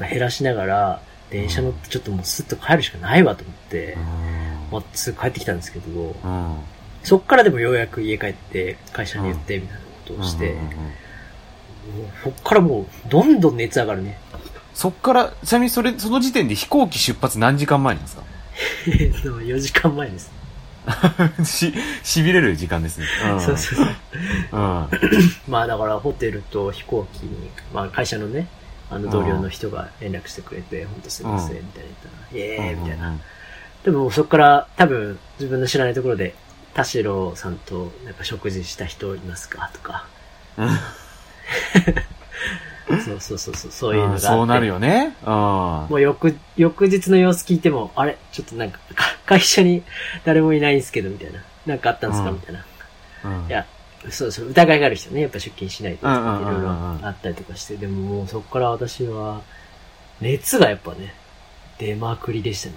[0.09, 3.97] 減らしながら、電車乗ってちょっともうスッと帰るしかないわと思って、
[4.71, 6.57] まあ、すぐ帰ってきたんですけど、うん。
[7.03, 10.55] そっからでもようやく家帰って会社に言ってみたいなことをして、
[11.87, 14.19] うんうんうんもうそっからもうどんどん熱上がるね。
[14.75, 18.23] そっから、ちなみにそれ、その時点で飛行機出発何時間前なんですか？
[18.89, 20.33] えっと、4時間前です。
[21.45, 23.07] し、痺れる時間ですね。
[23.33, 23.41] うん。
[23.41, 23.87] そうそうそう。
[23.87, 24.89] うん。
[25.49, 28.49] まあだからホテルと飛行機に、まあ会社のね、
[28.91, 33.09] あの同僚の人が連絡してくれて、本当すいません、みたいな言ったら、イエーイみたいな。
[33.09, 33.21] うん
[33.85, 36.35] でもそこから多分自分の知らないところで、
[36.73, 39.71] 田代さんとなんか食事した人いますか？
[39.75, 40.07] とか。
[42.91, 44.27] う んそうそうそうそう、そういうのがあって。
[44.27, 45.15] そうなるよね。
[45.25, 45.31] うん。
[45.31, 48.17] もう翌、翌日の様子聞いても、あれ？
[48.33, 49.83] ちょっとなんか、か会社に
[50.25, 51.41] 誰もいないんですけど、みたいな。
[51.67, 52.29] なんかあったんですか？
[52.31, 52.65] うんみたいな。
[53.25, 53.65] うんいや、
[54.11, 56.69] そうそう、疑いがある人ね、やっぱ出勤しないと、いうんうんうんうんろいろ
[57.09, 59.41] あったりとかして、でももうそこから私は、
[60.21, 61.15] 熱がやっぱね、
[61.79, 62.75] 出まくりでしたね。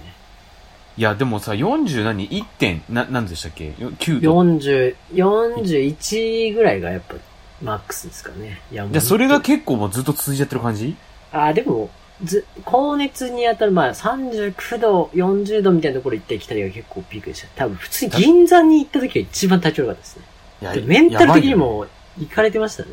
[0.96, 4.32] いや、でもさ、40何 ?1 点、な、何でしたっけ ?9 度。
[4.42, 7.14] 40、41ぐらいがやっぱ、
[7.62, 8.60] マックスですかね。
[8.70, 10.96] いや、じゃあそれが結構もうずっと続いちゃってる感じ？
[11.32, 11.90] あ、でも、
[12.24, 17.48] ず、高熱に当たる、まあ、39度、40度みたいなところ行ったり来たりが結構ピークでした。
[17.54, 20.24] 多分、普通に銀座に行った時が一番体調良かったですね。
[20.60, 21.54] いやでメンタル的に。
[21.54, 21.86] も
[22.18, 22.88] 行かれてましたね。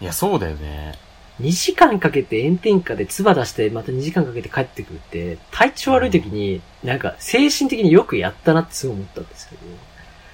[0.00, 0.94] いや、そうだよね。
[1.40, 9.60] 2時間かけて炎天下で唾出して、また2時間かけて帰ってくるって、体調悪い時に、なんか、精神的によくやったなってすごい思ったんですけど。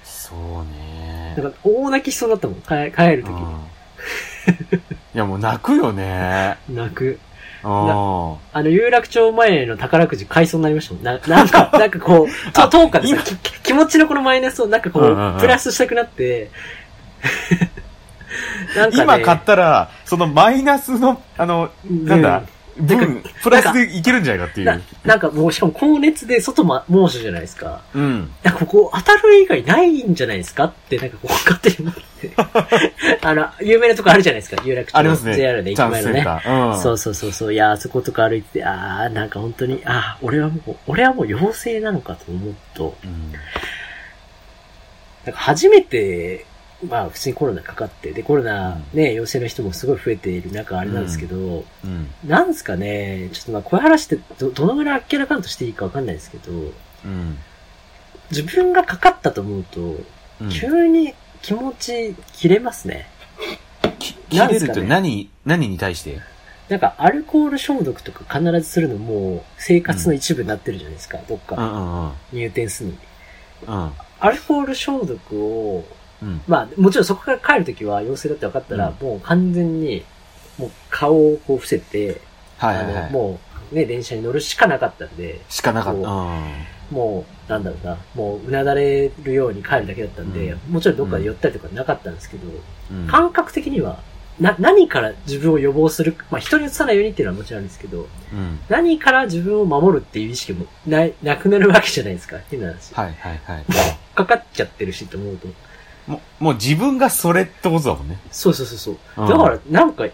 [0.03, 1.35] そそうね。
[1.37, 3.45] なんか大泣きしそうだったもん、帰帰るときに。
[4.47, 6.57] う んいや、もう泣くよね。
[6.69, 7.19] 泣く。
[7.63, 7.69] うん。
[7.69, 11.03] あの、有楽町前の宝くじ買いそうになりましたもん。
[11.03, 16.49] な、 なんか、なんかこう、と、10日でさ今きき気持ちのこのマイナスをなんかこう、うんうんうんプラスしたくなって、
[18.75, 22.47] なんかね、今買ったら、そのマイナスの、あの、なんだ、分、
[23.43, 24.81] プラスでいけるんじゃないかっていなう。
[25.05, 27.81] なんかもう、しかも高熱で外ま、猛暑じゃないですか。
[27.93, 28.31] うん。
[28.41, 32.31] なんかここ当たる以外ないんじゃないですかって、なんかこう、勝手に思って。
[33.21, 34.97] あの、有名なとこあるじゃないですか、有楽町。
[34.97, 35.35] ありますね。
[35.35, 36.25] JR で駅前のね。
[36.45, 36.81] うん。
[36.81, 37.53] そうそうそうそう。
[37.53, 43.33] いや、あそことか歩いてて、あー、なんか本当に、あー、俺はもう、俺はもう陽性なのかと思うと、うん。
[45.25, 46.45] なんか初めて、
[46.89, 52.09] まあ普通にコロナかかって、で、コロナね、陽性の人もすごい増えている中、あれなんですけど、うん。
[52.25, 57.37] なんですかね、ちょっとまあこういう話ってど、どのぐらい明らかんとしていいかわかんないですけど、うん。
[58.31, 59.97] 自分がかかったと思うと、
[60.41, 60.49] うん。
[60.49, 63.07] 急に気持ち切れますね。
[63.99, 66.19] き切れるなんですかねって何、何に対して？
[66.69, 72.39] なんかアルコール消毒とか必ずするのも生活の一部になってるじゃないですか、どっうんうかんうん。
[72.39, 72.99] 入店するのに。
[73.67, 73.91] うん。
[74.19, 75.83] アルコール消毒を、うん。
[76.47, 80.03] まあもちろんそこから帰るときは陽性だって分かったら、もう完全に
[80.57, 82.21] もう顔をこう伏せて、
[82.59, 83.11] あのはいはいはい。
[83.11, 83.39] も
[83.71, 86.09] うね、電車に乗るしかなかったんで、しかなかった。
[86.91, 92.47] もう、なんだろうな、もううなだれるように帰るだけだったんで、もちろんどっかで寄ったりとかなかったんですけど、
[92.91, 93.07] うん。
[93.07, 93.99] 感覚的には、
[94.39, 98.03] な、何から自分を予防する、まあ人に移さないようにっていうのはもちろんですけど、う
[98.35, 98.59] ん。
[98.69, 102.37] 何から自分を守るっていう意識もない、なくなるわけじゃないですか。
[102.49, 102.93] 変な話。
[102.93, 103.65] はいはいはい。
[104.13, 105.47] かかっちゃってるしと思うと。
[106.07, 108.19] もう、もう自分がそれってことだもんね。
[108.31, 108.97] そうそうそうそう。
[109.17, 110.05] うんだから、なんか、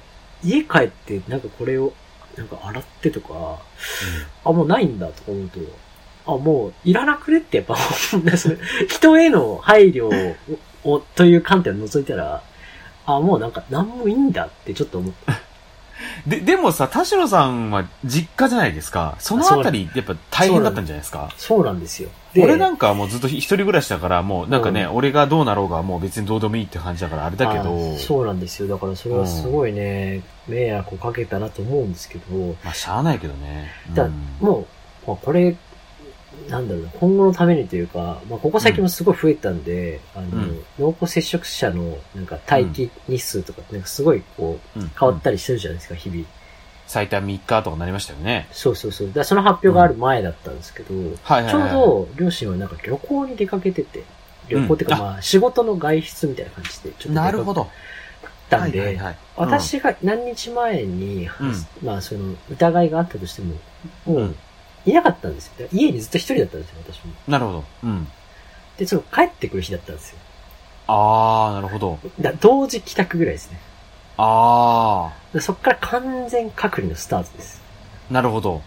[0.43, 1.93] 家帰って、なんかこれを、
[2.38, 3.60] なんか洗ってとか、
[4.45, 5.60] あ、もうないんだとか思うと、
[6.25, 8.17] あ、もういらなくねってやっぱ、そ
[8.49, 10.08] れ人への配慮
[10.84, 12.43] を、をという観点を除いたら、
[13.06, 15.34] あ、もうなんか何もいいんだってちょっと思った。
[16.27, 19.15] で、でもさ、田代さんは実家じゃないですか。
[19.19, 21.29] そのあたり、やっぱ大変だったんじゃないですか？
[21.38, 22.10] そうなんですよ。
[22.34, 28.67] で、俺なんかはもうずっと一人暮らしだから、もうなんかね、うん俺がどうなろうがもう別にどうでもいいって感じだからあれだけどあ、そうなんですよ。
[28.67, 33.71] だからそれはすごいね、迷惑をかけたなと思うんですけど、まあしゃあないけどね。
[33.93, 34.65] だうんもう、
[35.08, 35.55] まあ、これ、
[36.49, 46.25] なんだろうな、今後のためにというか、まあ、ここ最近もすごい増えたんで、あの、うん濃厚接触者の、なんか待機日数とかなんかすごいこう、うん変わったりしてるじゃないですか、日々。
[46.88, 48.47] 最短3日とかなりましたよね。
[48.51, 49.12] そうそうそう。
[49.13, 51.69] だその発表がある前だったんですけど、はいはいはい。
[51.71, 54.03] ちょうど、両親はなんか旅行に出かけてて、
[54.47, 57.67] 旅行っていうか、うんまあ、仕事の外出みたいな感じで、ちょっとなるほど。
[58.49, 63.55] たんで、はいはいはい、私が何日前に、うんまあ、その、疑いがあったとしても、
[64.05, 64.35] もう、うん
[64.85, 65.67] いなかったんですよ。
[65.71, 67.13] 家にずっと一人だったんですよ、私も。
[67.27, 67.63] なるほど。
[67.83, 68.07] うん。
[68.77, 70.17] で、その帰ってくる日だったんですよ。
[70.87, 71.99] あー、なるほど。
[72.19, 73.59] だ同時帰宅ぐらいですね。
[74.17, 77.61] あでそっから完全隔離のスタートです。
[78.09, 78.61] ー、なるほど。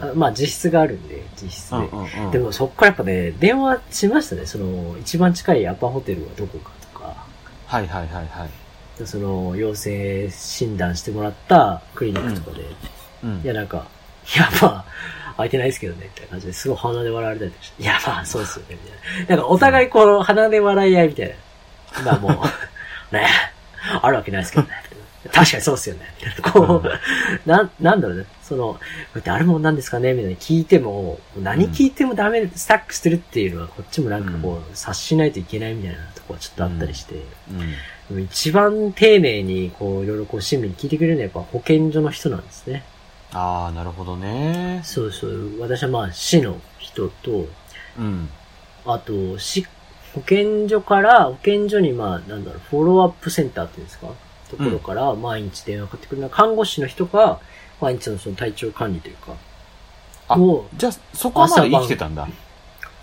[0.00, 1.76] あまあ、実質があるんで、実質で。
[1.76, 2.30] うんうんうん。
[2.30, 4.46] でもそっからやっぱね、電話しましたね。
[4.46, 7.16] その、一番近いアパホテルはどこかとか、
[7.66, 8.50] はいはいはいはい。
[8.98, 12.64] でその、陽性診断してもらったクリニックとかで、
[13.24, 13.86] うんいやなんか、
[14.36, 14.84] いやまあ、
[15.36, 19.36] 空いてないですけどね、みたいな感じですごい鼻で笑われたりとかして、いやまあ、そうですよね、みたいな。
[19.36, 22.02] なんかお互いこの鼻で笑い合いみたいな。
[22.04, 22.28] まあも
[23.10, 23.26] う、ね、
[24.00, 24.70] あるわけないですけどね。
[25.32, 26.02] 確かにそうですよね。
[26.20, 28.26] みたいなこう、なん、なんだろうね。
[28.42, 28.80] その、こ
[29.14, 37.22] うやってあるもんなんですかねみたいな聞いても、何聞いてもダメでスタックしてるっていうのはこっちもなんかこう、察しないといけないみたいなとこはちょっとあったりして、
[38.10, 38.22] うん。
[38.22, 42.82] 一番丁寧にこう、いろいろこう、親身に聞いてくれるのはやっぱ保健所の人なんですね。
[43.34, 44.80] あー、なるほどね。
[44.84, 45.60] そうそう。
[45.60, 47.46] 私はまあ、市の人と、
[47.98, 48.28] うん。
[48.84, 49.66] あと、市、
[50.14, 54.08] 保健所から、保健所にまあ、なんだろう、フォローアップセンターっていうんですか？
[54.50, 57.40] ところから、毎日電話かかってくるのは、看護師の人が、
[57.80, 59.34] 毎日のその体調管理というか、
[60.28, 62.28] あもじゃあ、そこまで生きてたんだ。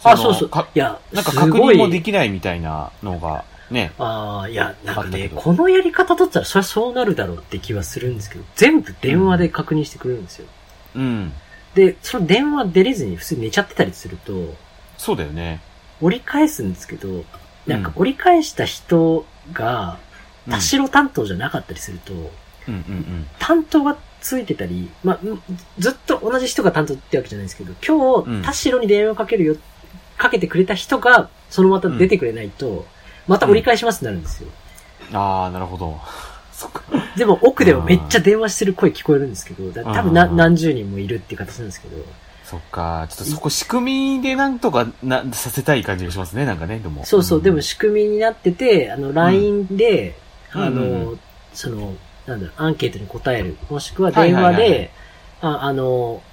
[0.04, 0.68] あ、のそうそうか。
[0.76, 3.92] いや、なんか確認もできないみたいなのが、ね。
[4.00, 10.48] ああ、いや、なんかね、このやり方だったら、それはそうなるだろうって気はするんですけど、全部電話で確認してくれるんですよ。
[10.96, 11.34] うん。
[11.76, 14.56] で、その電話出れずに普通に寝ちゃってたりすると、
[14.98, 15.62] そうだよね。
[16.02, 17.24] 折り返すんですけど、
[17.68, 20.10] なんか折り返した人が、うん
[20.50, 22.24] 田代担当じゃなかったりすると、うん
[22.68, 23.28] うんうん。
[23.38, 25.42] 担当がついてたり、まあ、うん
[25.78, 29.56] ずっと同じ人が担当ってわけじゃないですけど、今うん日、田代に電話かけるよ、
[30.18, 32.88] かけてくれた人が、そのまた出てくれないと、
[33.30, 34.50] また折り返しますってなるんですよ。
[35.13, 36.00] あー、なるほど。
[36.52, 36.82] そっか。
[37.15, 42.04] でも奥ではめっちゃ電話してる声聞こえるんですけど、だ多分なうん何十人もいるっていう形なんですけど、
[42.44, 43.06] そっか。
[43.10, 47.06] ちょっとそこ仕組みでなんとかな、させたい感じがしますね、なんかね、でも。
[47.06, 50.15] そうそう、んでも仕組みになってて、あの、LINE で、
[50.56, 51.20] うんあの、うんう
[51.54, 51.94] その、
[52.26, 53.56] なんだろう、アンケートに答える。
[53.70, 54.92] もしくは電はいはいはいはい話で、
[55.42, 56.24] ああの、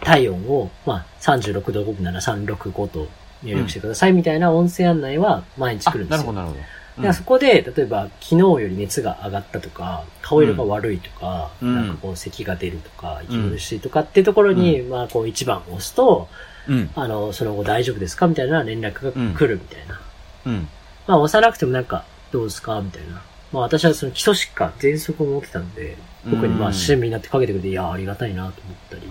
[0.00, 3.08] 体温を、まあ、36度5分なら365と
[3.42, 6.18] 入力してくださいみたいな音声案内は毎日あ、来るんですよ。
[6.18, 6.60] なるほど、なるほど。
[6.98, 16.28] だからそこで、例えば、昨日より熱が上がったとか、顔色が悪いとか、うんなんかこう、咳が出るとか、息苦しいとかっていうところに、まあ、こう、一番押すと、
[16.66, 16.90] うん。
[16.96, 18.26] あの、その後大丈夫ですか？
[18.26, 20.00] みたいな連絡が来るみたいな。
[20.46, 20.68] うん。
[21.06, 22.80] まあ、押さなくてもなんか、どうですか？
[22.80, 23.22] みたいな。
[23.52, 25.96] まあ、私はその基礎疾患、喘息を持ってたんで、
[26.28, 29.02] 特にまあ、うん親身になってかけてくれて、いや、ありがたいなと思ったり。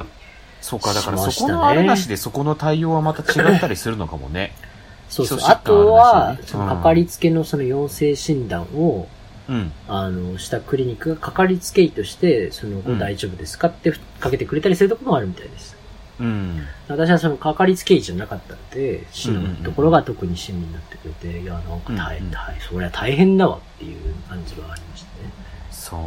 [0.62, 4.54] そうか、だからそこのあれなしでそこの対応はまた違ったりするのかもね。
[5.10, 9.08] そうそうあと患あるらはそのかかりつけのその陽性診断を、
[9.50, 9.72] うん。
[9.88, 15.78] あの、したクリニックがかかりつけ医として、その大丈夫ですかってかけてくれたりするところもあるみたいです。
[16.20, 16.64] うん。
[16.88, 25.32] 私はそのかかりつけ医じゃなかったんで、市のうんうんうんところが特に親身になってくれて、いや、なんか大変、うんうん大変、そりゃ大変だわっていう感じはありましたね。
[25.72, 26.00] そう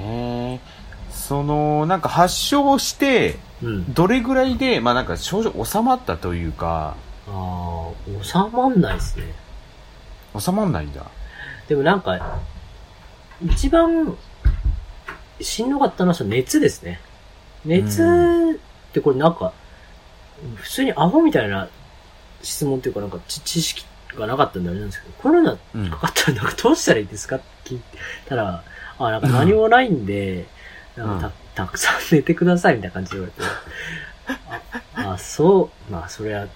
[0.00, 0.60] ね。
[1.12, 3.94] その、なんか発症して、うん。
[3.94, 6.96] どれぐらいで、まあなんか症状収まったというか、
[7.28, 9.24] ああ、収まんないですね。
[10.38, 11.06] 収まんないんだ。
[11.68, 12.38] でもなんか、
[13.44, 14.16] 一番、
[15.40, 17.00] しんどかったのは熱ですね。
[17.64, 19.52] 熱ってこれなんか、
[20.56, 21.68] 普通にアホみたいな
[22.42, 23.84] 質問っていうかなんか知知識
[24.16, 25.96] がなかったんであれなんですけど、コロナうんか。
[25.98, 27.80] かったらなんかどうしたらいいですかって聞い
[28.28, 28.64] たら、
[28.98, 30.46] あ、なんか何もないんで、
[30.96, 33.48] なんかたたくさん寝てくださいみたいな感じで言われて、
[34.94, 36.46] あ、あそう、まあそれは、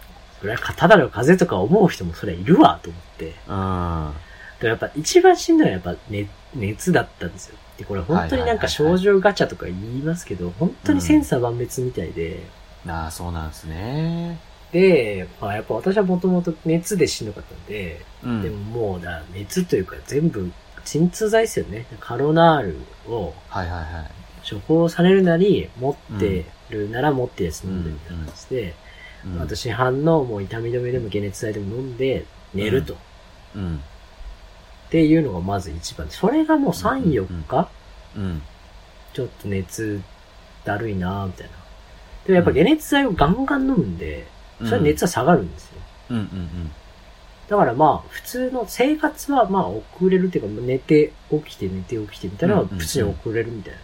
[0.41, 4.13] それはただの風邪とか思う人もそれはいるわと思って、うん。
[4.61, 7.57] でもやっぱ一番しんどいのはやっぱ、ね、熱だったんですよ。
[7.79, 12.43] で、これ本当になんか症状ガチャとか言いますけど、本当に千差万別みたいで、
[12.85, 14.39] なあ、そうなんですね。
[14.73, 18.43] で、まあやっぱ私はもともと熱でしんどかったんで、うん。
[18.43, 20.51] でももうだ、熱というか全部
[20.85, 21.87] 鎮痛剤ですよね。
[22.01, 24.26] カロナールをはいはいはい。
[24.49, 28.75] 処方されるなり、持ってるなら持ってるやつ飲んでみたいな感じで、
[29.25, 32.95] うん、私反のもう痛み止めでも解熱剤でも飲んで寝ると。
[32.95, 32.97] っ
[33.57, 33.81] うん。
[34.91, 36.09] ていうのがまず一番。
[36.11, 37.69] それがもう3、うん4日
[38.17, 38.43] うん。
[39.13, 40.01] ちょっと熱
[40.65, 41.53] だるいなぁみたいな。
[42.27, 44.27] でもやっぱ解熱剤をガンガン飲むんで、
[44.59, 45.73] それは熱は下がるんですよ。
[46.11, 46.71] うんうん
[47.49, 53.79] だからまあ、普通の生活はまあ遅れるっていうか、寝て起きて寝て起きてみたいな普通に遅れるみたいな。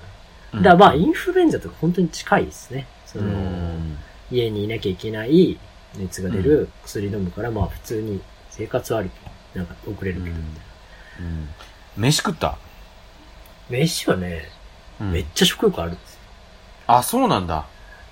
[0.52, 0.62] うん。
[0.62, 2.86] だからまあ、インフルエンザとか本当に近いですね。
[3.06, 3.98] その、うん。
[4.30, 5.58] 家にいなきゃいけない
[5.96, 9.10] 熱が出る薬飲むから、まあ普通に生活はある
[9.54, 10.60] けど、なんか遅れるけどみた
[11.20, 11.26] いな。
[11.26, 11.48] うん。
[11.96, 12.56] 飯食った？
[13.68, 14.48] 飯はね、
[15.00, 16.20] うんめっちゃ食欲あるんですよ。
[16.86, 17.66] あ、そうなんだ。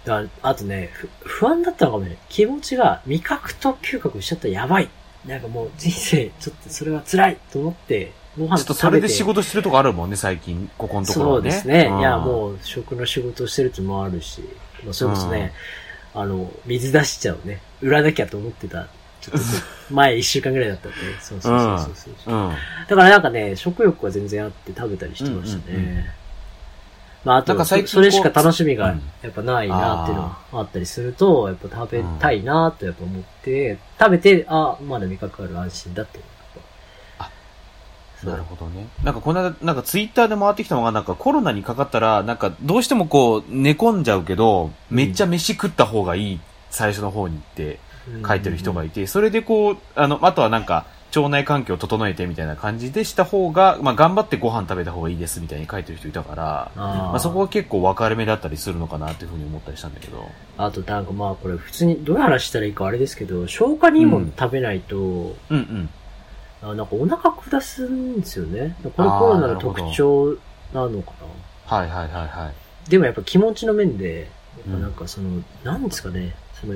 [0.04, 4.88] だあとね、ふ不安だったのかもね、気持ちが味覚と嗅覚しちゃったらやばい。
[5.26, 8.90] なんかもう人生、ちょっとそれは辛いと思って、ご飯ちょっとそ。
[8.90, 10.70] れで仕事してるとこあるもんね、最近。
[10.78, 11.50] ここのところはね。
[11.50, 11.90] そうですね。
[11.90, 14.42] んいや、もう食の仕事をしてるっもあるし、
[14.84, 15.52] まあ、それこそね、
[16.14, 18.86] あの、水出しちゃうね、売らなきゃと思ってた。
[19.20, 22.50] ちょっと前一週間ぐらいだったんで、そうそうそうそうそう、うん。
[22.88, 25.62] だからなんかね、食欲は全然あって食べたりしてましたね。
[25.68, 26.04] うんうんうん
[27.24, 36.18] まあ、あとそそれしか楽しみがうんやっぱないなっていうのがあったりすると、やっぱ食べたいなとやっぱ思って、食べて、あ、まだ味覚ある安心だって。
[38.24, 38.86] なるほどね。
[39.02, 47.80] なんかこの間、なんかツイッターで回ってきたのが、なんかコロナにかかったら、なんかどうしてもこう寝込んじゃうけど、めっちゃ飯食った方がいい、最初の方にって
[48.26, 50.84] 書いてる人がいて、それでこう、あの、あとはなんか、
[51.16, 60.28] 腸内環境を整えてみたいな感じでした方が、まあ頑張ってご飯食べた方がいいですみたいに書いてる人いたから、まあそこは結構分かれ目だったりするのかなっていうふうに思ったりしたんだけど。
[60.56, 65.90] あとなんかまあこれ普通にどういう話したらいいかあれですけど、消化にいいもの食べないと、うんうん。
[66.62, 68.76] あなんかお腹下すんですよね。
[68.82, 70.36] これコロナの特徴
[70.74, 71.12] なのか
[71.68, 71.76] な。
[71.76, 72.52] はいはいはいは
[72.86, 72.90] い。
[72.90, 74.28] でもやっぱ気持ちの面で、
[74.68, 76.74] なんかその、なんですかね、その、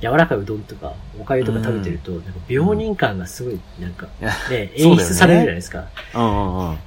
[0.00, 4.08] 柔らかいうどんとか、おかゆとか食べてると、なんか病人感がすごい、なんか、
[4.50, 5.84] ね、演出されるじゃないですか。
[6.14, 6.78] うんうんうん。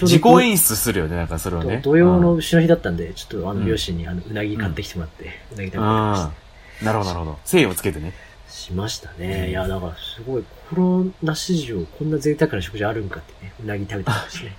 [0.00, 1.80] 自己演出するよね、なんかそれはね。
[1.82, 5.84] 土曜の後ろ日だったんで、ちょっとあのうん両親にあの、うなぎ買ってきてもらって、うなぎ食べてうん。
[5.84, 6.26] ました。
[6.26, 6.86] うん。
[6.86, 7.38] なるほどなるほど。
[7.44, 8.12] 精をつけてね。
[8.48, 9.50] しましたね。
[9.50, 14.56] いや、だからすごい、コロナ史上こんな贅沢な食事あるんかってね、うなぎ食べてましたね。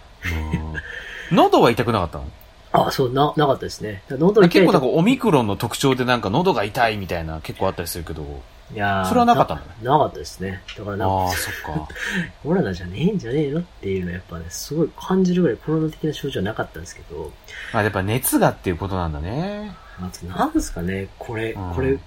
[1.32, 2.26] う ん喉は痛くなかったの？
[2.72, 4.04] あ、そう、な、なかったですね。
[4.10, 8.42] 喉痛い結構なんかとオミクロンの特徴でなんか喉が痛いみたいな結構あったりするけど。
[8.72, 9.62] いやーそれはなかったの？
[9.62, 10.62] ねななかったですね。
[10.78, 11.88] だからなんかああ、そっか。
[12.44, 17.32] コロナじゃねえんじゃねえのっていうのはやっぱね、すごい感じるぐらいコロナ的な症状はなかったんですけど、
[17.74, 19.74] まあやっぱ熱がっていうことなんだね。
[20.00, 21.98] あと、なんですかね、これ、うんこれ、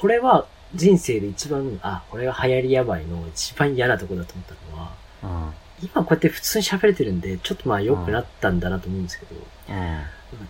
[0.00, 5.54] これは人生で一番、あ、これが流行りやばいの一番嫌なとこだと思ったのは、うん。
[5.82, 9.34] 今こうやって普通に喋れてるんで、ちょっとまあ良くなったんだなと思うんですけど、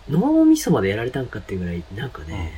[0.09, 0.19] うん。
[0.19, 2.53] 脳みそまでやられたんかっていうぐらい、なんかね、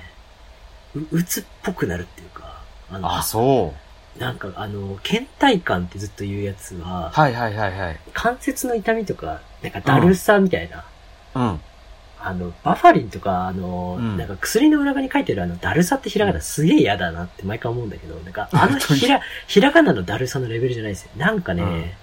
[0.96, 3.74] う、うつっぽくなるっていうか、あの、あ、そ
[4.18, 4.20] う。
[4.20, 8.00] なんかあの、倦怠感ってずっと言うやつは、はいはいはいはい。
[8.14, 10.86] 関節の痛みとか、なんかだるさみたいな、
[11.36, 11.62] うん。
[12.24, 21.12] あの、バファリンとか、あの、うんなんか薬の裏側に書いてるあの、だるさってひらがなすげえ嫌だなって毎回思うんだけど、なんか、 あのひら、ひらがなのだるさのレベルじゃないですよ。
[21.18, 21.98] なんかね、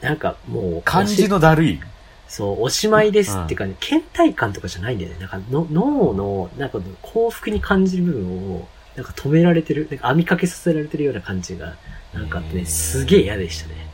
[0.00, 1.80] なんかもう、漢字のだるい？
[2.28, 5.16] そう、おしまいですっていうかね、倦怠感とかじゃないんだよね。
[5.20, 11.74] なんかの脳の、なんか幸福に感じる部分を、なんか止められてる、なんか網掛けさせられてるような感じが、
[12.12, 13.88] なんかあってね、すげえ嫌でしたね。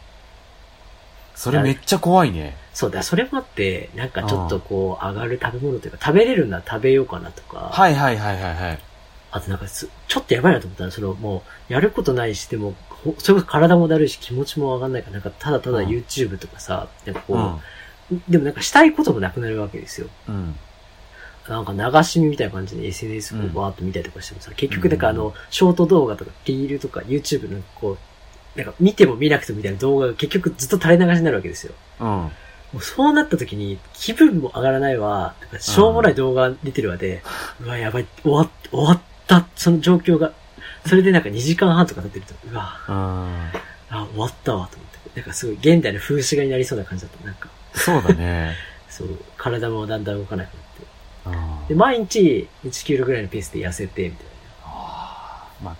[1.34, 2.56] それめっちゃ怖いね。
[2.80, 8.78] そうだ、それもあって、なんかちょっとこう、上がる食べ物というか、食べれるなら食べようかなとか、はいはいはいはいはい。
[9.32, 17.60] あとなんかす、ちょっとやばいなと思ったら、そのもう、やることないし、でも、ほそれこそ体もだるいし、気持ちも上がんないから、なんかただただうん YouTube とかさ、なんかこ
[18.10, 20.06] うう、でもなんかしたいこともなくなるわけですよ。
[20.30, 20.32] ん。
[20.32, 20.56] うん。
[21.50, 27.98] なんか流し見みたいな感じで SNS をバーっと見たりとかしてもさ、結局なんかあうんの、ショート動画とか、リールとか YouTube のこ
[28.56, 31.74] う、なんか見ても見なくてもみたいな動画が結局ずっと垂れ流しになるわけですよ。
[32.00, 32.30] うん。
[32.72, 37.22] もうそうなった時に気分も上がらないわ、しょうもない動画出てるわで、
[37.60, 40.32] うわ、やばい、終わっ終わった、その状況が。
[40.86, 42.94] それでなんか2時間半とか経ってると、うわ、うん。
[43.90, 45.20] あ、終わったわ、と思って。
[45.20, 47.26] なんかすごい現代の風刺画になりそうな感じだった。
[47.26, 48.56] なんか、そうだね。
[48.88, 51.60] そう、体もだんだん動かなくなって。
[51.62, 54.26] うんで、毎日1キロぐらいのペースで痩せて、みたい
[55.62, 55.76] まあ、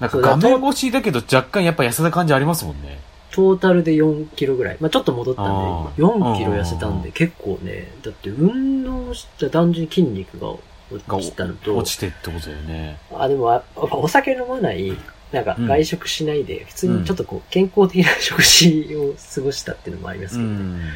[0.00, 2.98] なんか画面越しだけど若干やっぱ痩せた感じありますもんね。
[3.32, 4.76] トータルで4キロぐらい。
[4.78, 6.02] まあちょっと戻ったんで、あー。
[6.02, 10.54] 4キロ痩せたんで、結構ね、だって運動した単純に筋肉が
[11.08, 12.98] 落ちたのと、落ちてってことだよね。
[13.12, 14.96] あ、でもあ、お酒飲まない、
[15.32, 15.66] なんかうん。
[15.66, 20.54] 外食しないで、普通にちょっとこう、健康的な食事を過ごしたっていうのもありますうけど、ね。
[20.54, 20.78] ん。
[20.80, 20.94] だか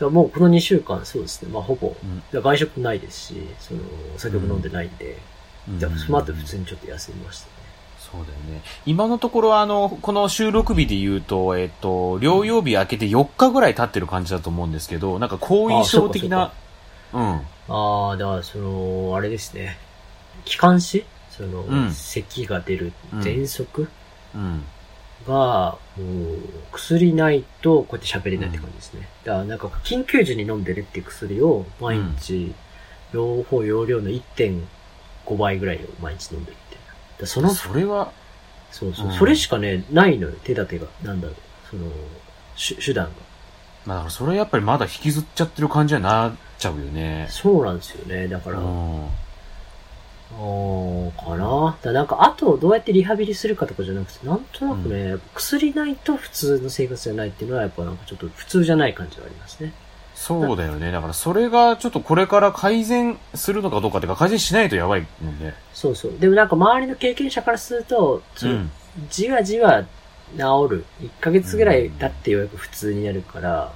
[0.00, 1.94] らもうこの2週間、そうですね、まあほぼ、
[2.32, 2.42] うん。
[2.42, 3.80] 外食もないですし、その、
[4.16, 5.16] お酒も飲んでないんで、
[5.68, 5.78] うん。
[5.78, 7.46] だからその後普通にちょっと休みました。
[7.46, 7.52] ね。
[8.10, 8.62] そうだよね。
[8.86, 16.52] 今のところあの、この収録日で言うと、えっと、療養日明けて4日ぐらい経ってる感じだと思うんですけど、なんか後遺症的な、
[17.12, 17.40] うん。
[17.68, 19.78] ああ、だからその、あれですね。
[20.44, 21.04] 気管支？
[21.30, 23.88] その、うん咳が出る、うん喘息？
[24.34, 24.64] うん。
[25.26, 26.38] が、もう、
[26.72, 29.08] 薬ないと、こうやって喋れないって感じですね。
[29.24, 32.54] だからなんか、緊急時に飲んでるっていう薬を、毎日、
[33.12, 36.56] 両方容量の1.5倍ぐらいを毎日飲んでる。
[37.20, 38.12] だその、それは、
[38.70, 40.86] そうそう、うんそれしかね、ないのよ、手立てが。
[41.02, 41.36] なんだろう。
[41.70, 41.90] その、
[42.56, 43.10] 手手段が。
[43.86, 47.26] まあだからそれはやっぱりまだ引きずっちゃってる感じになっちゃうよね。
[47.30, 48.28] そうなんですよね。
[48.28, 49.08] だから、うん。
[50.40, 51.76] おーかな。
[51.82, 59.72] だなんか、あとどうやってリハビリするかとかじゃなくて、なんとなくね、薬ないと普通の生活じゃないっていうのは、やっぱなんかちょっと普通じゃない感じはありますね。
[60.18, 60.90] そうだよね。
[60.90, 65.54] だからそれがちょっとこれから改善するのかどうかっていうか改善しないとやばいもんね。
[65.72, 66.12] そうそう。
[66.18, 68.70] でもなんか周りの経験者からすると、そううん。
[69.10, 69.84] じわじわ
[70.36, 70.84] 治る。
[71.00, 73.72] 1ヶ月ぐらい経ってようやく普通になるから、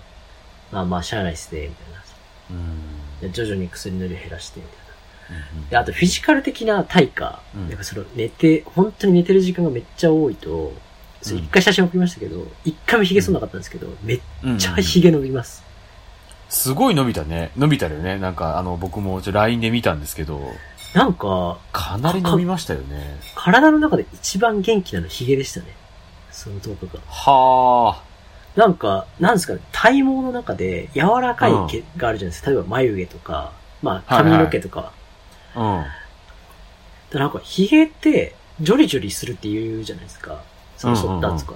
[0.72, 2.02] まあまあ、しゃあないっすね、みたいな。
[2.50, 3.20] うん。
[3.20, 5.46] で徐々に薬の量減らして、みたいな。
[5.54, 7.40] うんで、あとフィジカル的な対価。
[7.54, 10.72] うんなんかその寝て、本当に寝てる時間がめっちゃ多いと、
[11.22, 15.62] 一回写真送りましたけど、一回も髭剃んなかったんですけど、めっうんちゃ髭伸びます。
[16.52, 17.50] すごい伸びたね。
[17.56, 18.18] 伸びたよね。
[18.18, 20.38] なんか、あの、僕もちょ LINE で見たんですけど、
[20.94, 23.18] なんか、かなり伸びましたよね。
[23.34, 25.74] 体の中で一番元気なの髭でしたね。
[26.30, 27.00] その10日が。
[27.08, 28.02] は
[28.54, 32.50] なんか、なんですかね、体毛の中で柔らかい毛があるじゃないですか。
[32.50, 34.92] 例えば眉毛とか、まあはいはい髪の毛とか。
[35.54, 35.86] あ。
[37.10, 40.42] でなんか、髭って、ジョリジョリするって言うじゃないですか。
[40.76, 41.54] その剃ったとか。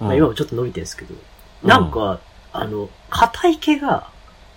[0.00, 0.06] うん。
[0.08, 1.14] まあ今もちょっと伸びてるんですけど。
[1.62, 2.18] なんか、
[2.52, 4.10] あの、硬い毛が、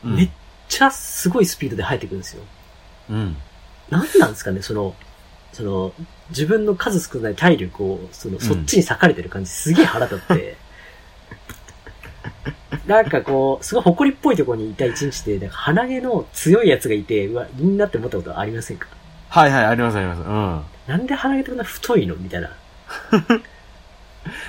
[0.04, 0.30] うん、めっ
[0.68, 2.44] ちゃすごいスピードで生えてくるんですよ。
[3.10, 3.38] うん。
[3.90, 4.96] なんなんですかね、その、
[5.52, 5.94] その、
[6.30, 10.58] 自分の数少ない体力を、その、そっちに割かれてる感じ、すげえ腹立って。
[12.86, 18.88] なんかこう、すごい埃っぽいところにいた一日で、なんか鼻毛の強いやつがいて、うわ、いいなって思ったことありませんか？
[19.30, 20.22] はいはい、ありますあります。
[20.22, 20.62] うん。
[20.88, 22.16] なんで鼻毛ってこんな太いの？
[22.16, 22.52] みたいな。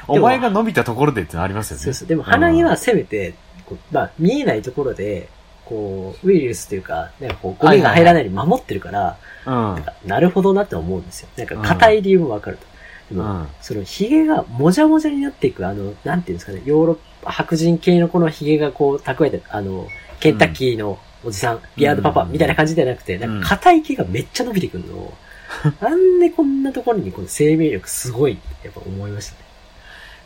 [0.09, 1.85] お前が伸びたところでってのありますよね。
[1.85, 2.09] そうそう。
[2.09, 3.35] でも鼻毛はせめて、
[3.67, 5.29] こうまあ、見えないところで、
[5.71, 9.17] こう、ウイルスというか、なんかこう、ゴミが入らないように守ってるから、
[9.47, 9.53] うん。
[9.53, 11.29] なんかなるほどなって思うんですよ。
[11.37, 12.67] なんか硬い理由もわかると。
[13.15, 13.49] でも、うん。
[13.61, 19.87] その髭がもじゃもじゃになっていく、あの、なんていうんですかね、ヨーロッパ、白人系のこの髭がこう蓄えて、あの、
[20.19, 25.13] ケンタッキーのおじさん、ビアードパパ、うんみたいな感じじゃなくて、なんか硬い毛がめっちゃ伸びてくるの。
[25.81, 29.40] なんでこんなところにこの生命力すごいってやっぱ思いましたね。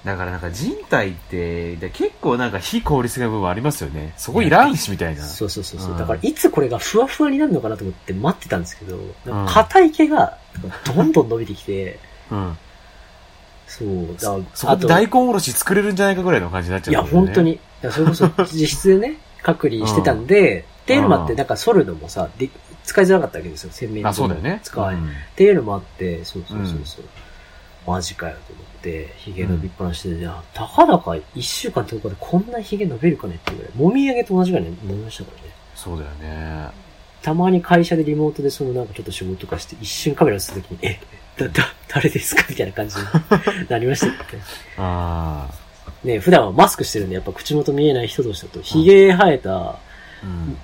[0.05, 4.12] だからなんか人体って、で結構なんか非効率的な部分ありますよね。
[4.16, 5.24] そこいらんしみたいな。
[5.24, 8.98] そうそうそうそう、うんだからいつこれがふわふわになるのかなと思って待ってたんですけど、
[9.46, 10.38] 硬い毛が
[10.84, 11.98] どんどん伸びてきて、
[12.30, 12.59] うん。
[13.66, 17.52] そう、だそこで大根おろし作れるんじゃないかぐらいの感じになっちゃいうや、んだよね本当に。
[17.52, 22.50] いや、それこそ実質でね、隔離してたんで、っていうのもあって、なんか剃るのもさ、で
[22.84, 24.61] 使いづらかったわけですよ、洗面あ、そうだよね。
[24.62, 24.80] 使。
[24.80, 27.05] うんっていうのもあって、そうそうそうそう。
[27.87, 35.55] マジかよと思って、髭伸びっぱなしで、じゃあ、たかだか一週間とかでこんな髭伸びるかねっていうぐらい、もみあげと同じぐらいに伸びましたからね。
[35.74, 36.68] そうだよね。
[37.22, 41.01] たまに会社でリモートでそのなんかちょっと仕事とかして、一瞬カメラ映った時に、え、
[41.37, 43.05] だ、だ、誰ですかみたいな感じに
[43.68, 44.45] なりましたけどね。
[44.78, 45.49] あ
[46.05, 49.78] ね、普段はマスクしてるんで、やっぱ口元見えない人同士だと、髭生えた、あ。
[50.22, 50.57] うん。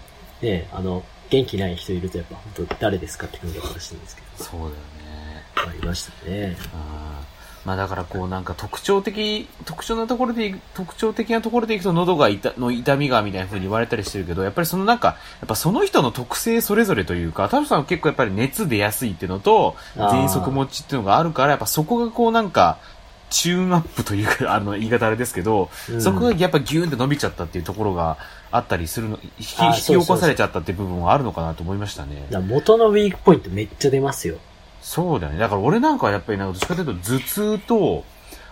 [0.42, 4.76] ね、あの、元気ない人いるとやっぱ本当誰ですかって感じがしたんですけそうだよね。
[5.64, 6.56] ど、ありましたね。
[7.64, 22.78] まあだからこうなんか特徴的、特徴なところで特徴的なところでいくと喉が痛、の痛みがみたいな風に言われたりしてるけど、やっぱりそのなんか、やっぱその人の特性それぞれというか、タルさんは結構やっぱり熱出やすいっていうのと、喘息持ちっていうのがあるから、やっぱそこがこうなんか、
[23.28, 28.16] チューンアップというか、 あの言い方あれですけど、うんそこがやっぱギューンって伸びちゃったっていうところが
[28.50, 32.26] あったりするの、引き起こされちゃったっていう部分はあるのかなと思いましたね。
[32.48, 34.38] 元のウィークポイントめっちゃ出ますよ。
[34.82, 35.38] そうだよね。
[35.38, 38.04] だから俺なんかはやっぱりなんかどっちかというと頭痛と、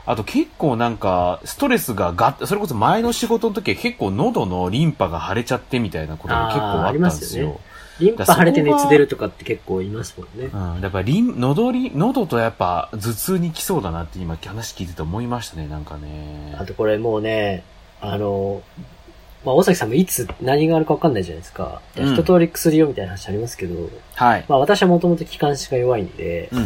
[0.06, 7.46] あと結構なんかストレスががそれこそ前の仕事の時は結構喉のリンパが腫れちゃってみたいなことが結構あったんですよ。
[7.46, 7.68] あーあります
[7.98, 10.50] リンパ腫れて熱出るとかって結構いますもんね。
[10.52, 10.80] うん。
[10.80, 16.54] やっぱりン、喉り、喉とやっぱ頭痛に来そうだなって今話聞いてて思いましたね、なんかね。
[16.58, 17.64] あとこれもうね、
[18.00, 18.62] あの、
[19.48, 21.80] まあ、大崎さんもいつ何があるか分かんないじゃないですか。
[21.96, 24.44] うん一通り薬をみたいな話ありますけど、はい。
[24.46, 26.64] まあ私はもともと気管支が弱いんで、うん、う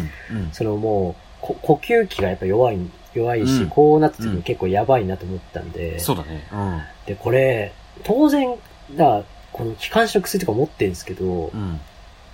[0.49, 0.51] ん。
[0.53, 2.79] そのもう、こ呼吸器がやっぱ弱い、
[3.15, 6.49] 弱いし、うんこうなった時に結構やばいなと思ったんで、そうだね。
[6.53, 6.83] うん。
[7.07, 7.73] で、これ、
[8.03, 8.57] 当然、
[8.97, 9.23] だ
[9.53, 11.81] この気管支の薬とか持ってるんですけど、うん。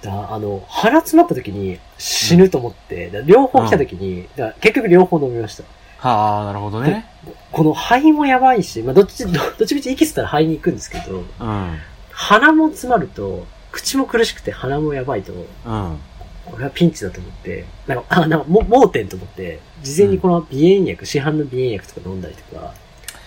[0.00, 5.64] だあの、鼻詰まった時に死ぬと思って、だ両方来た時に、だ結局両方飲みました。
[5.98, 7.06] はあ、なるほどね。
[7.50, 11.78] この肺もやばいし、まあ、どっち、どどっちみち息吸ったら肺に行くんですけど、うん。
[12.10, 15.98] 鼻も詰まると、口も苦しくて鼻もやばいと、うん。
[16.44, 22.74] これはピンチだと思って、なんか、あ、なんか、も盲点と思って、事前にこの鼻炎薬、市販の鼻炎薬とか飲んだりとか、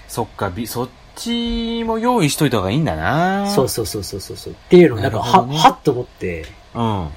[0.07, 4.53] そっか、び、そっちも用意しといた方がいいんだなそうそうそうそうそうそう。
[4.53, 7.07] っていうのをなんか、ねはっと思って、うん。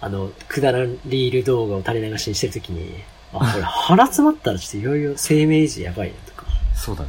[0.00, 3.02] あの、くだらんリール動画を垂れ流しにしてるときに、
[3.40, 7.08] あ、これ鼻詰まったらちょっといよいよ生命維持やばいなとかそうだね。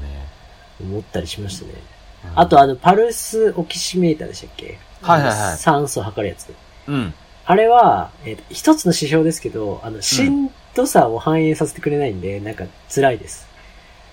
[0.81, 1.71] 思ったりしましたね。
[1.73, 1.95] うん
[2.33, 4.79] あとあの、パルスオキシメーターでしたっけ？
[5.03, 6.51] はいはいはい酸素を測るやつ。
[6.87, 7.13] うん。
[7.45, 13.47] あれは、えっ、と、一つの指標ですけど、あの、しんどさを反映させてくれないんで、なんか辛いです。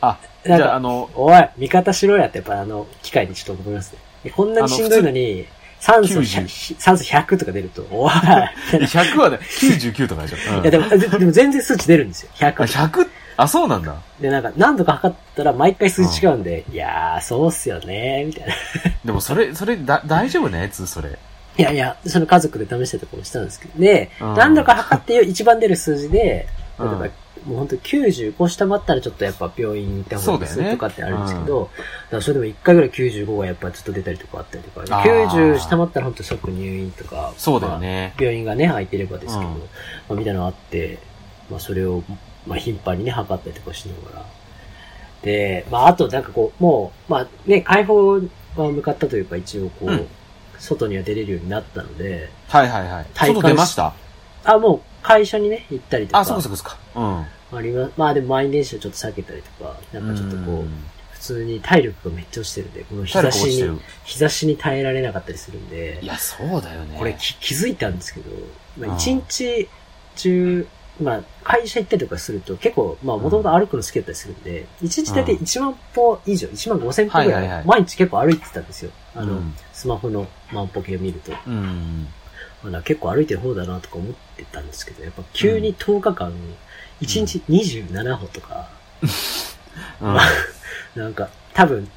[0.02, 3.98] あ、じゃあ、なんか、あの、おい、味方しろやってやっぱあの、機械にちょっと思いますね。
[4.24, 5.46] でこんなにしんどいのに、
[5.82, 8.86] 酸素90 100、酸素100とか出ると、おい、みたいな。
[8.86, 10.36] い100はね、99とかでしょ。
[10.58, 12.30] うんやでも、ででも全然数値出るんですよ。
[12.36, 13.08] 100あ、100?
[13.36, 13.96] あ、そうなんだ。
[14.20, 18.54] で、なんか、何度か測ったら毎回数値違うんで、いやー、そうっすよねみたいな。
[19.04, 21.18] でもそれ、それ、だ、大丈夫なやつそれ。
[21.58, 26.20] いやいや、その家族で試したところしたんですけど、で、うん何度か測って一番出る数字で、
[26.78, 27.10] 例えば、うん
[27.46, 31.66] もう本当95下回ったらちょっとやっぱ病院に行った方がいいですとかってあるんですけど、だ
[32.10, 38.14] からそれでも1回ぐらい95がやっぱちょっと出たりとかあったりとか、あー90下回ったら本当即入院とか、そうだよね。
[38.18, 39.64] 病院がね、空いてればですけど、うんま
[40.10, 40.98] あ、みたいなのあって、
[41.50, 42.02] まあ、それを、
[42.46, 44.26] まあ、頻繁にね、測ったりとかしながら。
[45.22, 48.20] で、まあ、あと、なんかこう、もう、まあ、ね、解放は
[48.56, 50.08] 向かったというか、一応こう、うん
[50.58, 53.06] 外には出れるようになったので、はいはいはい。
[53.14, 53.94] 体感外出ました？
[54.44, 56.78] あ、もう、会社にね、行ったりとか、あ、そうかそうかそうか。
[57.52, 57.58] うん。
[57.58, 64.04] ありま、まあ、でも満員電車ちょっと避けたりとか、なんかちょっとこう、ん普通に体力がめっちゃ落ちてるんで、この日体差しに力落ちてる、。
[64.04, 66.96] 日差しに耐えられなかったりするんで、いや、そうだよね。
[66.98, 68.30] これき気づいたんですけど、
[68.78, 69.68] まあ、うん一日
[70.16, 70.66] 中、
[71.00, 78.90] まあ、会社行ったりとかすると結構、まあ、もともと歩くの好きだったりするんで、一日大体1万歩以上、1万5千歩ぐらい、はいはいはい毎日結構歩いてたんですよ。
[79.14, 81.32] あの、うんスマホの万歩計を見ると。
[81.46, 82.08] うん。
[82.62, 86.32] まあ結構歩いてる方だなとか思ってたんですけど、やっぱ急に10日間、
[87.00, 88.68] 1日27歩とか、
[90.00, 90.16] うん。
[91.02, 91.88] なんか多分、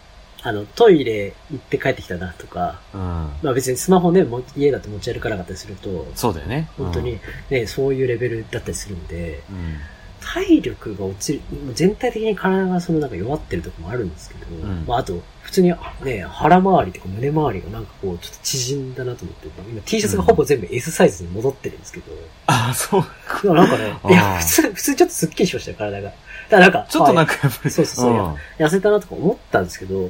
[0.42, 3.00] あの、トイレ行って帰ってきたなとか、うん。
[3.00, 6.70] まあ別にスマホね、も家だと持ち歩かなかったりすると、そうだよね。
[6.78, 9.80] 本当にね、そういうレベルだったりするんで、うん。
[10.22, 11.42] 体力が落ちる、
[11.74, 15.74] 全体的に体がそのなんか弱ってるとこもあるんですけど、んまああと、普通に
[16.04, 22.12] ね、腹周りとか胸周りがなんかこう、ちょっと縮んだなと思って、今 T シャツがほぼ全部 S サイズに戻ってるんですけど、
[22.48, 23.54] あ、そう。
[23.54, 26.10] なんかね、いや、普通、普通ちょっとスッキリしましたよ、体が。
[26.10, 26.18] だか
[26.50, 27.70] らなんか、ちょっとなんか、かやっぱり。
[27.70, 30.10] そうそうそううん痩せたなとか思ったんですけど、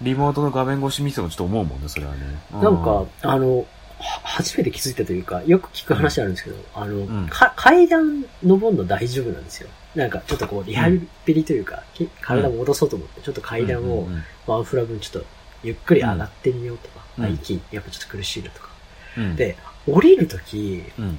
[0.00, 2.20] リモートの画面越し見てもちょっと思うもんね、それはね。
[2.54, 3.66] うなんか、あの、
[3.98, 9.68] は初めて気づいたというか、よく聞く話あるんですけど、あの、んか階段登るの大丈夫なんですよ。
[9.96, 10.88] なんか、ちょっとこう、リハ
[11.24, 15.28] ビリというか、き体戻そうと思って、ちょっと階段をうんうんワンフラ分ちょっと、
[15.64, 18.68] ゆっくり上がってみようとか、うんあ息、やっぱちょっと苦しいなとか。
[19.16, 19.56] うん、で、
[19.88, 21.18] 降りるとき、うん。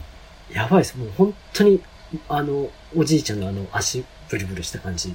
[0.51, 0.97] やばいです。
[0.97, 1.81] もう本当に、
[2.29, 5.13] あの、おじいちゃんのあの、足ブルブルした感じ。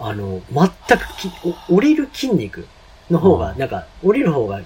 [0.00, 1.30] あの、全くき、
[1.68, 2.66] お降りる筋肉
[3.10, 4.60] の方が、うんなんか、降りる方が、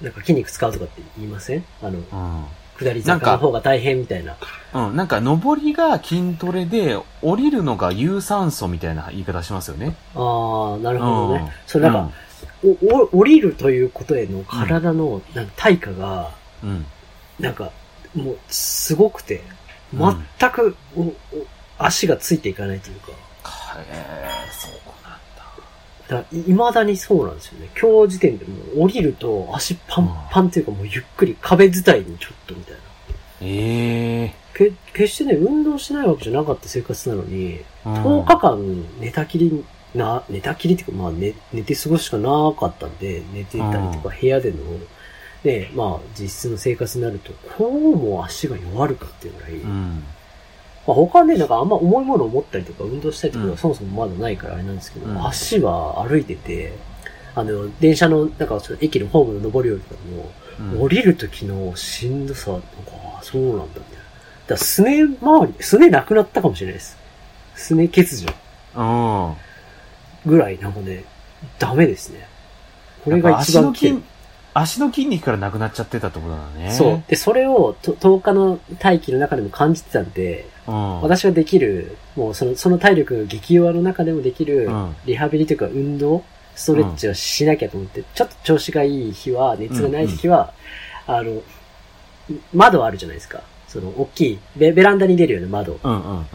[0.00, 1.64] なんか筋肉使うとかって言いません？
[1.82, 2.44] あの、うん。
[2.84, 4.36] 下りなんか坂の方が大変みたいな。
[4.72, 9.94] うん、なんか、上りが筋トレで、降りるのが有酸素みたいな言い方しますよね。
[10.14, 11.40] ああ、なるほどね。
[11.44, 12.14] うんそれなんか、
[12.64, 12.68] お、
[13.02, 16.30] お、降りるということへの体の、なんか対価が、
[16.62, 16.70] うん。
[16.70, 16.86] うん。
[17.38, 17.70] なんか、
[18.14, 19.42] もう、すごくて、
[19.92, 21.14] 全く、お、お、
[21.78, 23.12] 足がついていかないというか。
[23.88, 24.89] えー、そう。
[26.10, 27.68] だ未だにそうなんですよね。
[27.80, 32.80] 今日時点でもう降りると足パンパンっていうかもうゆっくり壁伝いにちょっとみたいな。
[33.42, 38.02] ええけ決してね、運動しないわけじゃなかった生活なのに、ー。
[38.02, 44.58] 10日間寝たきりな、寝たきりっていうかまあ寝、寝て過ごすしかなかったんで、寝てたりとか部屋での、
[45.44, 50.04] ね、まあ実質の生活になると、こうも足が弱るかっていうぐらい、うん。
[50.86, 56.72] まあ、他はね、なんかあんま重いものを持ったりとか運動したりとかうんはそもそもまだないからあれなんですけど、うん足は歩いてて、
[57.34, 60.00] あの、電車の、なんかその駅のホームの上り下りとか
[60.58, 62.68] うんも、降りる時のしんどさ、なんか、
[63.18, 63.86] あそうなんだみたいな。
[63.86, 64.00] だか
[64.50, 66.96] らすね周り、すねなくなったかもしれないです。
[67.54, 68.32] すね欠如
[68.76, 69.34] うん。
[70.26, 71.04] ぐらいなんかね、
[71.58, 72.26] ダメですね。
[73.04, 74.02] これが一やっぱ足の筋、
[74.54, 76.72] 足の筋肉からなくなっちゃってたってことだね。
[76.72, 77.02] そう。
[77.08, 81.02] で、それをと10日の待機の中でも感じてたんで、うん。
[81.02, 86.24] 私ができる、もうその、その体力が激弱の中でもできるうん、リハビリというか運動、
[86.54, 90.52] ストレッチをしなきゃと思って、ちょっと調子がいい日は、熱がない日は、
[91.06, 91.42] あの、
[92.52, 93.42] 窓あるじゃないですか。
[93.68, 95.78] その、大きい、ベベランダに出るような窓。
[95.82, 96.26] うんうんうん。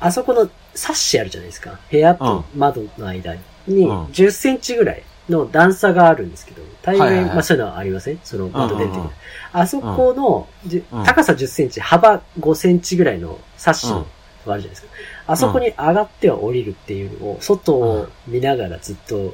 [0.00, 1.78] あそこのサッシあるじゃないですか。
[1.90, 3.34] 部屋と窓の間
[3.66, 7.34] に、うん10センチぐらいの段差があるんですけど、大概、はいはいはい。
[7.34, 8.20] まあそういうのはありません？
[8.24, 9.00] その窓出るときうん。
[9.00, 9.12] うんうん
[9.56, 11.04] あそこの、じゅうん。
[11.04, 14.04] 高さ10センチ、幅5センチぐらいのサッシの、ある
[14.44, 14.88] じゃないですか。
[15.28, 19.32] あそこに上がっては降りるっていうのを、外を見ながらずっと、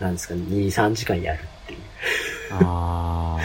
[0.00, 1.78] なんですかね、2、3時間やるっていう。
[2.50, 3.38] あ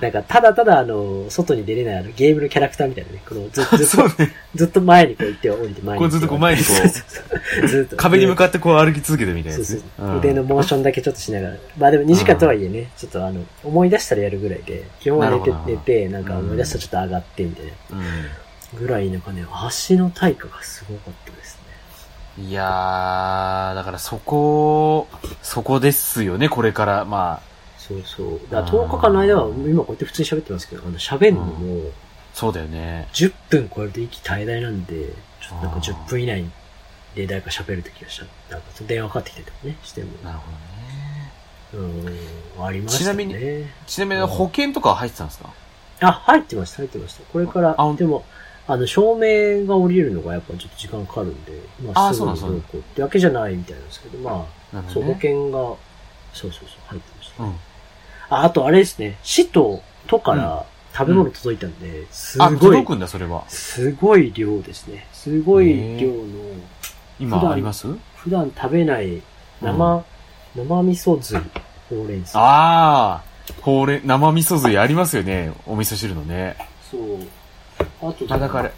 [0.00, 3.70] なんか、ただただあの、外に出れないあのゲームのキャラクターみたいなね、このずっあ。
[3.70, 4.32] と ずっそうと、ね。
[4.54, 5.98] ずっと前にこう行って降りて前に。
[6.00, 6.72] こうずっとこう前に こ
[7.64, 7.96] うずっと。
[7.96, 10.18] 壁に向かってこう歩き続けてみたいなそうそうね。。
[10.18, 11.54] 腕のモーションだけちょっとしながら。
[11.76, 17.72] まあでも2時間とはいえね、ちょっとあの、思い出したらやるぐらいで、基本は寝て寝て、なんか思い出したらちょっと上がってみたいな。
[17.92, 17.94] う
[18.76, 18.86] ん。
[18.86, 21.58] ぐらいなんかね、足の対価がすごかったです
[22.38, 22.46] ね。
[22.48, 25.08] いやー、だからそこ、
[25.42, 27.04] そこですよね、これから。
[27.04, 27.49] まあ、
[27.90, 28.40] そうそう。
[28.50, 31.90] だから10日間の間は、今こうやって普通に喋ってますけど、あの、喋るのも、
[32.32, 33.08] そうだよね。
[33.12, 35.06] 10分超えると息絶え絶えなんで、
[35.40, 36.44] ちょっとなんかあー10分以内
[37.16, 38.54] で誰か喋るときがした。
[38.54, 40.10] なんか電話かかってきたりとかね、しても。
[40.22, 41.90] なるほどね。
[42.58, 43.24] うん、ありましたね。
[43.24, 45.50] ちなみちなみに保険とかは入ってたんですか？
[46.02, 47.22] あ、入ってました、入ってました。
[47.32, 48.24] これからあ、でも、
[48.66, 51.52] あの、照明が降りるのがやっぱちょっと時間かかるんで、
[51.84, 55.14] まあすぐにどうこうってわけじゃないみたいなんですけど、まあ、そう、保。
[55.14, 55.78] 険が、そう
[56.32, 57.42] そうそう、入ってました。
[57.44, 57.54] うん。
[58.30, 63.44] あ、あとあれですね、市と都から食べ物届いたんで、すあ、ごい届、くんだ、それは。
[63.48, 65.06] すごい量ですね。
[65.12, 66.14] すごい量の、
[67.18, 67.86] 今あります？
[68.16, 69.20] 普段食べない
[69.60, 70.04] 生、
[70.56, 71.36] 生味噌酢、
[71.88, 72.38] ほうれん草。
[72.40, 76.56] あー、ほうれん、生味噌髄ありますよね、お味噌汁のね。
[76.90, 77.18] そう。
[78.02, 78.70] あと、まあだから、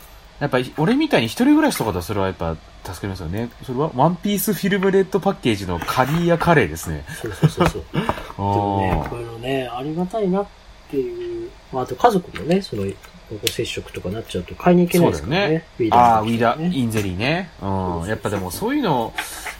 [0.43, 3.49] やっぱ俺みたいに一人暮らしとかだとそれはやっぱ助かりますよね。
[3.65, 7.05] それはワンピースフィルムレッドパッケージのカリーヤカレーですね。
[7.23, 7.83] そうそうそうそう。
[7.95, 10.47] でもねあ、こういうのね、ありがたいなっ
[10.91, 12.83] ていう、まあ、あと家族もね、その、
[13.31, 15.49] 保護接触とかなっちゃうと買いに行けないですからね。
[15.49, 17.49] ねウィーああ、ウィダ、ねインゼリーね。
[17.63, 17.67] う。
[18.05, 19.13] んやっぱでもそういうの、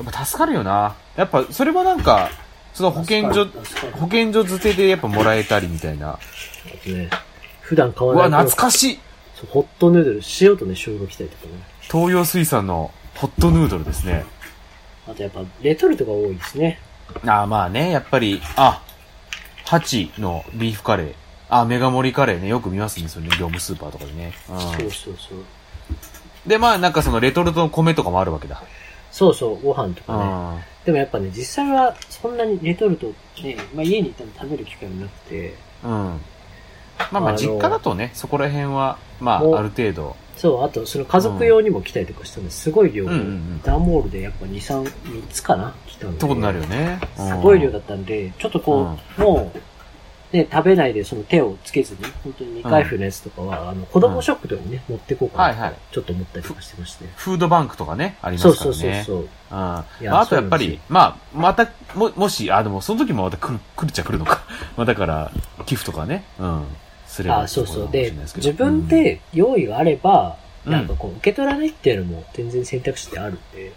[0.05, 0.97] やっぱ助かるよな。
[1.15, 2.29] やっぱそれはなんか、
[2.75, 3.47] その保健所、
[4.01, 6.19] 保健所づてでやっぱもらえたりみたいな。
[6.87, 7.09] ね、
[7.61, 9.01] 普段買うわ、わない懐かしい
[9.43, 11.53] そうホットヌードル、塩とね、醤油が来たりとかね。
[11.83, 14.25] 東洋水産のホットヌードルですね。
[15.07, 16.79] あとやっぱ、レトルトが多いですね。
[17.27, 18.83] ああ、まあね、やっぱり、あ、
[19.65, 21.15] ハチのビーフカレー。
[21.49, 24.33] あ、メガ盛りカレーね、よく見ますね、それね、業務スーパーとかでね。
[24.49, 24.61] うん。
[24.61, 25.39] そうそうそう。
[26.47, 28.63] で、まあなんかそのレトルトの米とかもあるわけだ。
[29.11, 30.23] そうそう、ご飯とかね。
[30.23, 33.13] あでもやっぱね、実際はそんなにレトルト
[33.43, 36.21] ね、まあ家に行っても食べる機会もなくて、うん。
[37.11, 40.17] まあまあ実家だとね、そこら辺は、まあある程度。
[40.37, 43.07] そう、あとその家族用にも来たりとかしたので、すごい量、
[43.63, 46.17] 段ボールでやっぱ2、3、3つかな来たんで。
[46.17, 46.99] ってことになるよね。
[47.17, 49.59] すごい量だったんで、ちょっとこう、もう、
[50.33, 57.05] ね、食べないでその手をつけずに、本当に未開封のやつとかは、あの、子供ショップとかにね、持ってこうかなはいはいと、ちょっと思ったりとかしてまして。
[57.17, 58.75] フードバンクとかね、ありまそうすからね。
[58.75, 59.19] そうそうそう。
[59.21, 59.27] うん。
[59.59, 59.87] ま
[60.19, 64.43] あ、あとやっぱりまあ、また、も、もし、あ、でも、その時もまた来る、来るっちゃ来るのか。
[64.77, 65.31] まあ、だから、
[65.67, 66.65] 寄付とかね、うん。
[67.07, 67.89] すればあ、そうそう。
[67.91, 73.73] で自分、で用意があれば、うんなんかこう、受け取らないっていうのも全然選択肢ってあるんで、うん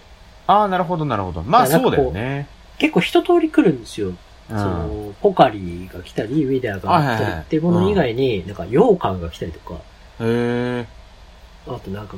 [0.47, 1.41] ああ、なるほど、なるほど。
[1.43, 2.47] まあ、そうだよね。
[2.77, 4.13] 結構一通り来るんですよ。
[4.49, 4.57] うん。
[4.57, 9.77] その、ポカリが来たり、ウィダーが来たりっていうもの以外に、なんか、羊羹が来たりとか、へ
[10.19, 10.87] え。
[11.67, 12.17] あとなんか、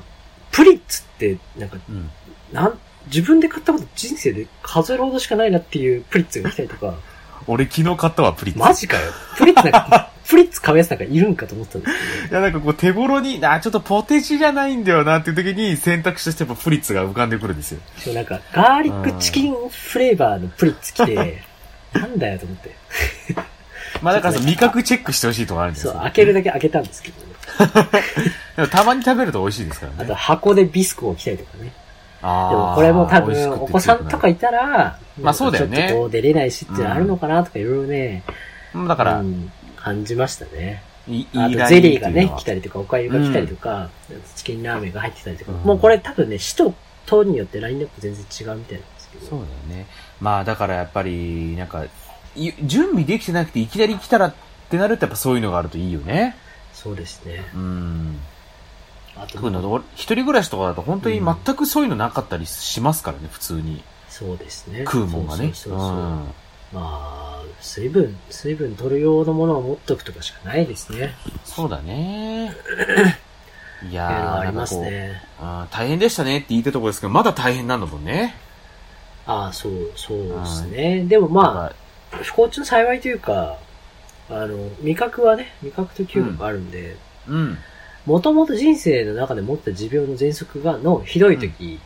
[0.51, 2.09] プリッツって、なんか、うん。
[2.51, 6.95] なん、自分で買ったこと人生で数えるほどしかないなっていうプリッツが来たりとか、
[7.47, 8.59] 俺昨日買ったわ、プリッツ。
[8.59, 9.11] マジかよ。
[9.37, 17.79] プリッツなんか、 プリッツ買うやつなんかいるんかと思ってたんですけいや、なんかこう手頃に、あ、ちょっとポテチじゃないんだよなっていう時に選択肢としてやっぱプリッツが浮かんでくるんですよ。
[17.97, 21.43] ど、そうなんか、ガーリックチキンフレーバーのプリッツ来て、
[21.99, 22.75] なんだよと思って。
[24.01, 26.01] まあだからその味覚チェックしてほしいとこあるんですそう、よ。
[26.01, 27.27] 開けるだけ開けたんですけどね。
[28.55, 30.13] でもたまに食べると美味しいですからあとね。
[30.13, 31.71] 箱でビスコを来たりとかね。
[32.21, 38.23] あでもこれも多分、お子さんとかいたら、まあそうだよねちょっとこう出れないしってあるのかなとかいろいろね、
[38.73, 40.83] うんだから、うん感じましたね。
[41.07, 43.89] いいあとゼリーがね来たりとか、おかゆが来たりとか、
[44.35, 46.75] チキンラーメンが入ってたりとか、うんもうこれ多分ね、首都
[47.05, 49.27] 等によってラインナップ全然違うみたいなんですけど。
[49.27, 49.87] そうだよね。
[50.19, 51.85] まあだからやっぱり、なんか、
[52.35, 54.33] い準備できてなくていきなり来たらっ
[54.69, 56.35] てなるとやっぱそういうのがあるといいよね。
[56.73, 57.43] そうですね。
[57.55, 58.19] うん。
[59.15, 63.83] あと特に俺一人暮らしとかだと本当に全くそういうのなかったりしますからね、普通に。
[64.09, 64.85] そうですね。
[64.85, 65.51] 食うもんがね。
[65.53, 66.33] そうそうそうそううん
[66.73, 71.13] まあ、水分、水分取る用のものを持っとくとかしかないですね。
[71.45, 72.53] そうだね。
[73.89, 75.23] いやー、はありますね。
[75.71, 78.35] 大変でしたねって言ったところですけど、まだ大変なんだもんね。
[79.27, 81.03] ああ、そう、そうですね。
[81.03, 81.75] でもまあ、
[82.23, 83.57] 不幸中の幸いというか、
[84.29, 86.95] あの、味覚はね、味覚と嗅覚あるんで、
[87.27, 87.57] あ、うん。
[88.05, 91.79] もともと人生の中で持った持病の喘息が、のひどい時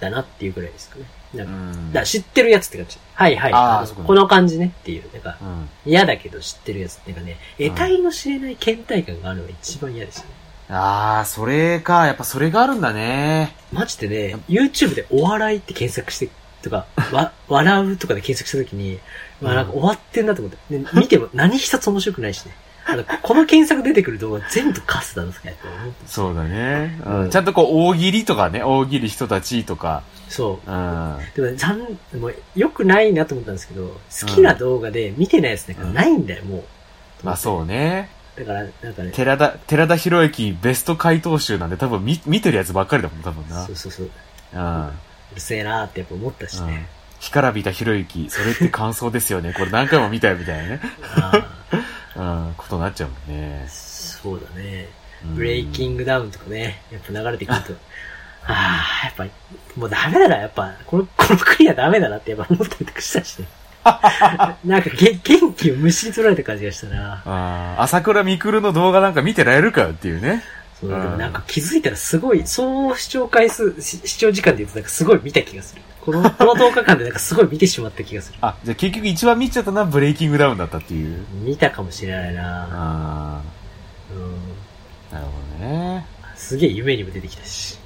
[0.00, 1.04] だなっていうくらいですかね。
[1.34, 2.98] なんか、うんだ知ってるやつって感じ。
[3.14, 3.52] はいはい。
[3.52, 5.04] あのあこの感じねっていう。
[5.12, 5.68] なんか、うん。
[5.84, 10.30] 嫌だけど知ってるやつっていうかね、うん得体の知れない倦怠感があるのが一番嫌ですよね。
[10.70, 12.06] ああ、それか。
[12.06, 13.54] やっぱそれがあるんだね。
[13.72, 16.30] マジでね、YouTube でお笑いって検索して、
[16.62, 18.98] とか、わ、笑うとかで検索したときに、
[19.40, 20.78] まあなんか終わってんなと思って。
[20.78, 22.52] で見ても何一つ面白くないしね。
[22.86, 25.94] あの、この検索出てくる動画全部カスだなとかやって思って。
[26.06, 26.98] そうだね。
[27.04, 27.30] ううんん。
[27.30, 30.02] ちゃんとこう、大喜利とかね、大喜利人たちとか。
[30.30, 30.70] そう。
[30.70, 31.18] うん。
[31.34, 33.88] でもね、残、もう、良くないなと思ったんですけど、
[34.20, 36.64] 好きな動画で見てないやつなんかないんだよ、もう。
[37.22, 38.08] まあそうね。
[38.38, 43.66] だから、なんかね、寺田、寺田博之ベスト回答集なんで多分見、見てるやつばっかりだもん、多分な。
[43.66, 44.10] そうそうそう。
[44.54, 44.90] うん。
[45.38, 46.88] うるせえなーってやっぱ思ったしうんね。。
[47.20, 49.52] 干からびたひろゆき、それって感想ですよね。
[49.52, 50.80] これ何回も見たよ、みたいなね。
[51.16, 51.46] あ
[52.48, 53.68] うん、ことになっちゃうもんねー。
[54.22, 54.88] そうだね。
[55.24, 57.72] うんブレイキングダウンとかね、やっぱ流れてくると、
[58.46, 59.24] ああ、やっぱ、
[59.76, 63.48] もうダメだな、やっぱ、この、この国はダメだなってやっぱ思ったりとかしたしね。
[64.64, 67.22] なんかげ元気をむしり取られた感じがしたな。
[67.24, 70.44] あー朝倉未来の動画なんか見てられるかよっていうね。
[70.80, 75.82] そう、なんか気づいたらすごい、総視聴回数、し視聴時間で言うとなんかすごい見た気がする。
[76.00, 78.38] この、 この10日間でなんかすごい見てしまった気がする。
[78.40, 81.24] あ、じゃあ結局一番見ちゃったのはブレイキングダウンだったっていう？
[81.42, 83.40] 見たかもしれないなあ
[84.14, 84.22] うん。
[85.12, 86.06] あ、なるほどね。
[86.36, 87.78] すげえ夢にも出てきたし。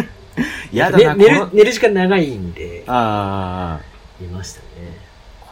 [0.72, 3.84] やだな、ね寝る寝る時間長いんで、ああ、
[4.20, 4.66] 見ましたね。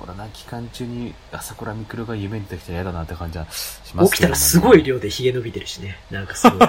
[0.05, 4.83] コロナ期間中に朝倉未来が夢に出てきたら嫌だなって感じはしますけど、起きたらすごい。
[4.83, 5.97] 量で髭伸びてるしね。
[6.11, 6.69] なんかすごい。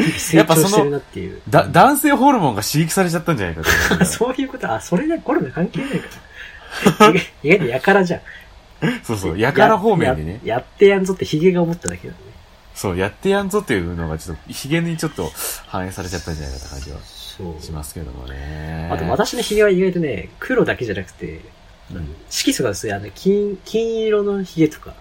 [0.18, 1.42] 成長してるなっていう。
[1.46, 3.62] だ、男性ホルモンが刺激されちゃったんじゃないか
[3.98, 6.06] とそういうこと、あ、それでコロナ関係ないか
[7.00, 7.08] ら。
[7.42, 8.20] 意外とやからじゃん。
[9.02, 10.40] そうそう、やから方面でね。
[10.42, 10.54] や。
[10.54, 12.20] やってやんぞってヒゲが思っただけだね。
[12.74, 15.30] そう、やってやんぞっていうのがちょっと、ヒゲにちょっと
[15.66, 16.98] 反映されちゃったんじゃないかって感じは。
[17.60, 18.88] しますけどもね。
[18.90, 21.40] あと私のヒゲは意外とね、黒だけじゃなくて、
[21.94, 24.94] うん色素が薄い、あの、金、金色のヒゲとか、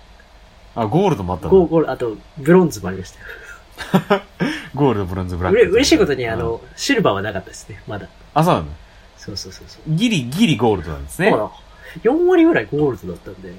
[0.76, 1.66] あ、ゴールドもあったの？
[1.66, 3.20] ゴール、あと、ブロンズもありました
[4.16, 4.22] よ。
[4.76, 5.62] ゴールド、ブロンズ、ブラッうク。
[5.66, 8.08] れ嬉しいことに、あうんの、シルバーはなかったですね、まだ。
[8.34, 8.68] あ、そうなの？
[9.18, 9.82] そうそうそうそう。
[9.96, 11.38] ギリ、ギリゴールドなんですねほ。
[11.38, 11.50] ら、
[12.04, 13.54] 4割ぐらいゴールドだったんで、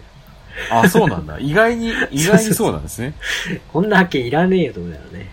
[0.70, 1.38] あ、そうなんだ。
[1.38, 3.14] 意外に、意外にそうなんですね。
[3.72, 5.30] こんな発見いらねえよと思いながらね。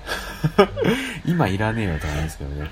[1.26, 2.68] 今いらねえよと思う んですけどね。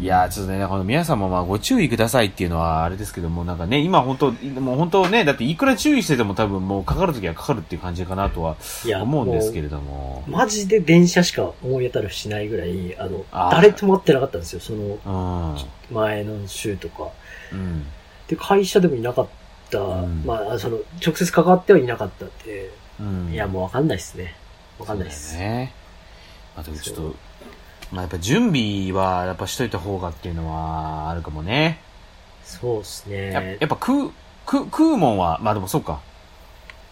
[0.00, 4.30] いやー、ちょっとね、この皆さんもまあご注意くださいっていうのはあれですけども、なんかね、今本当、
[4.60, 8.56] もう本当ね、だっていくら注意してても多分もうかかるときはかかるっていう感じかなとは
[9.02, 10.22] 思うんですけれども。
[10.26, 15.56] マジで電車しか思い当たるしないぐらい、あの、あー誰とも会ってなかったんですよ、その
[15.90, 15.94] うん。
[15.94, 17.08] 前の週とか。
[17.52, 17.84] うん。
[18.28, 19.26] で、会社でもいなかっ
[19.70, 23.32] た、んまあ、その、直接関わってはいなかったって、うん。
[23.32, 24.34] いや、もうわかんないっすね。
[24.78, 25.36] わかんないっす。
[25.36, 25.72] ね。
[26.56, 27.14] まあ、でもちょっと、
[27.92, 31.80] まあやっぱ準備はやっぱしといた方がっていうのはあるかもね。
[32.44, 33.66] そうっすやねや。
[33.66, 34.12] っぱ食う、
[34.44, 36.00] 食う、食うもんは、まあでもそうか。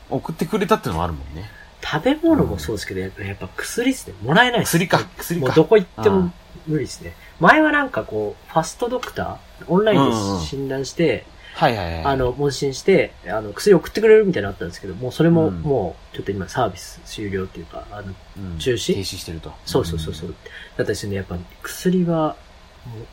[0.09, 1.51] 送ってくれたっていうのもあるもんね。
[1.83, 4.15] 食べ物もそうですけど、やっぱやっぱ薬っすね。
[4.23, 5.47] もらえないっす薬か、薬か。
[5.47, 6.33] もうどこ行ってもうん
[6.67, 7.15] 無理ですね。
[7.41, 12.05] 前はなんかこう、ファストドクター、オンラインで診断して、はいはいはい。
[12.05, 19.55] あの、問診して、あの、薬送ってくれるみたいなのあったんですけど、もうそれも、うんもう、ちょっと今サービス終了っていうか、あの、うん、中止停止してると。
[19.65, 20.29] そうそうそうそう。
[20.29, 20.37] だっ
[20.77, 22.37] たですね、やっぱ薬は、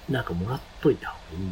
[0.09, 1.49] なんかもらっといた方がいい。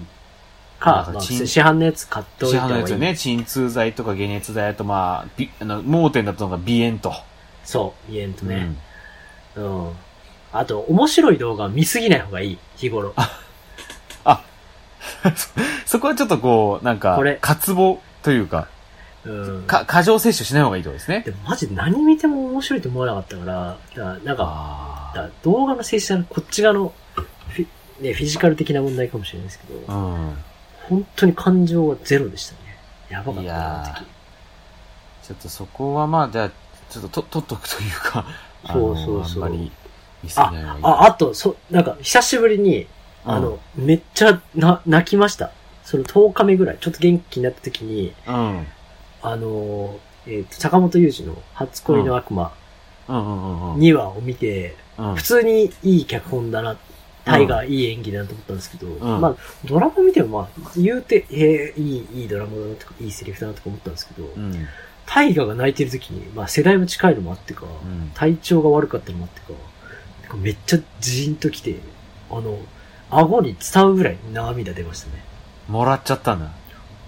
[0.81, 2.83] か、まあ、市販のやつ買っとい市た方がいい。
[2.83, 7.13] 販のやつよね、鎮痛剤とか解熱剤と、まあ、びあの、盲点だったのが鼻炎と。
[7.63, 8.75] そう、鼻炎とね。
[9.55, 9.91] うん。
[10.51, 13.13] あと、面白い動画は見すぎない方がいい、日頃。
[15.25, 15.33] う ん
[15.85, 18.67] そこはちょっとこう、なんかこれ、渇望というか、
[19.23, 19.63] うん。
[19.63, 21.21] か、過剰摂取しない方がいいってことですね。
[21.25, 26.93] でもマジで何見ても面白いと思わなかったから、だからなんか、から動画の性質はこっち側の
[27.49, 27.67] フィ,、
[27.99, 29.95] ね、フィジカル的な問題かもしれないですけど、あ。
[29.95, 30.37] うん。
[30.89, 32.77] 本当に感情はゼロでしたね。
[33.09, 34.03] やばかったな。
[35.23, 36.49] ちょっとそこはまあ、じゃあ、
[36.89, 38.25] ちょっとと、取っとくというか、
[38.67, 39.71] そうそうそうあんまり
[40.23, 40.79] 見せない方がいい。
[40.83, 42.87] あ、あと、そ、なんか、久しぶりに、
[43.25, 45.51] あの、めっちゃな、泣きました。
[45.83, 48.67] その10日目ぐらい、ちょっと元気になった時に、うん。
[49.23, 52.53] あのー、えっ、と、坂本雄二の初恋の悪魔
[53.07, 53.79] うんうんうんうん。
[53.79, 56.77] 2話を見て、うん普通にいい脚本だな、
[57.25, 64.67] タイがいい演技だなと思ったんですけど、んまあ、ドラマ見てもまあ、言うて、えー、いい、いいドラマだなとか、いいセリフだなとか思ったんですけど、うん。
[65.05, 71.77] タイガが泣いてる時に、まあ世代も近いのもあってか、うん体調が悪かったのもあってか、かめっちゃジーンときて、
[72.29, 72.59] あの、
[73.11, 75.23] 顎に伝うぐらい涙出ましたね。
[75.67, 76.49] もらっちゃったんだ。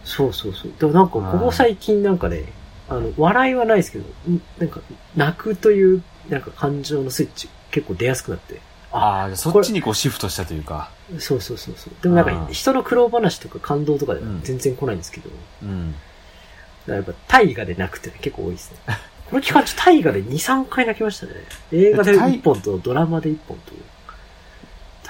[0.04, 0.72] そうそうそう。
[0.80, 2.43] でもなんか、ここ最近なんかね、
[2.89, 4.82] あの、笑いはないですけど、んなんか、
[5.16, 8.60] 泣くという、なんか感情のスイッチ結構出やすくなって。
[8.91, 10.89] ああ、そっちにこうシフトしたというか。
[11.20, 11.93] そうそうそうそう。
[12.01, 15.95] でもなんか、人の苦労話とか感動とかではうん全然来ないんですけど、だかうん。
[16.88, 18.78] らやっぱ大河で泣くって結構多いですね。
[19.30, 21.32] この期間中大河で2、3回泣きましたね。
[21.72, 23.72] 映画で大1本とドラマで1本と。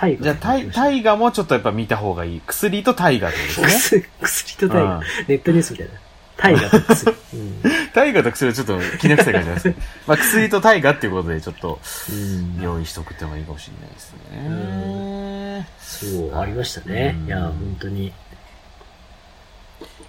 [0.04, 2.42] 大河じゃあ、タイ、タイイガもちょっとやっぱ見た方がいい。
[2.46, 4.10] 薬とタイガってことですね。
[4.22, 4.98] 薬と大河。
[4.98, 5.94] うんネットニュースみたいな。
[6.36, 7.16] 大河と薬。
[7.34, 7.62] うん。
[7.94, 9.76] タイガと薬はちょっと気な臭い感じなんですね。
[10.08, 11.80] まあ、薬とタイガっていうことでちょっと
[12.10, 15.68] うん用意しとくってのがいいかもしれないですね。
[15.80, 17.24] そう、ありましたねう。
[17.24, 18.12] んいや、本当に。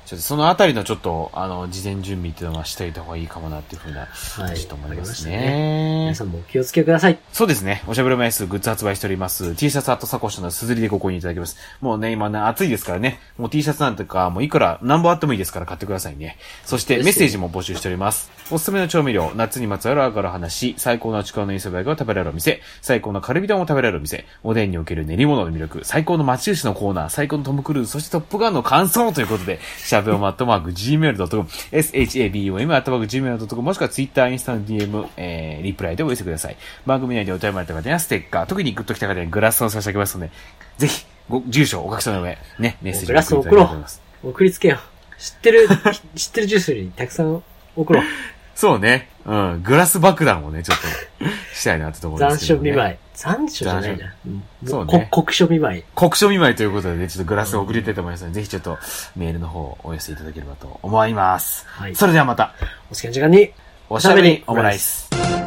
[0.07, 4.57] ちょっとそのあたりのちょっと、あの、事前準備っていうのはしておいた方がいいかもなっていうふうな、はい。
[4.57, 5.99] ちょっと思いますありね。
[6.01, 7.19] 皆さんもお気をつけください。
[7.33, 7.83] そうですね。
[7.87, 9.55] おしゃべりマイスグッズ発売しております。
[9.55, 11.57] T シャツアットサコッシュのすずりでご購入いただけます。
[11.81, 13.21] もうね、今ね、暑いですからね。
[13.39, 16.37] もう T シャツなんてか、もういくら、何本あってもいいですから買ってくださいね。
[16.65, 18.31] そしてメッセージも募集しております。
[18.51, 29.61] おすすめの調味料、夏にまつわるあがる話、最高のちくわの磯辺が食べられるお店、最高のカルビ丼を食べられるお店、おでんにおける練り物の魅力、最高の町牛のコーナー、最高のトム・クルーズ、そしてトップガンの感想ということで、
[29.95, 36.57] シャベオマットマーク Gmail.com、shabom アットマーク Gmail.com、もしくは Twitter、インスタの DM、えー、リプライでお寄せください。
[36.85, 40.33] 番組内でお便りもらった方にはステッカー、特にグッときた方にはグラスを差し上げますので、
[40.79, 44.03] ぜひ、ご、住所、お書きの上、ね、メッセージグラスを送っていただきたいと思います。
[44.25, 45.21] 送りつけよう。
[45.21, 45.69] 知ってる、
[46.17, 47.43] 知ってるジュースにたくさん
[47.77, 48.05] 送ろう。
[48.57, 49.09] そうね。
[49.25, 49.63] うん。
[49.63, 50.79] グラス爆弾をね、ちょっ
[51.21, 52.71] と、したいなってところで残すけど、ね。
[52.73, 53.04] 暑見舞い。
[53.15, 54.15] 残暑じゃないな。
[54.27, 55.85] うんそうねこ酷暑見舞い。
[55.95, 58.79] 国書見舞いということでね、ちょっとグラスを送りたいと思いますので、ぜひちょっと
[59.17, 61.67] メールの方をお寄せいただければと思います。
[61.69, 61.95] はい。
[61.95, 62.55] それではまた、
[62.91, 63.53] お好きな時間に、
[63.89, 65.44] おしゃべりオムライス。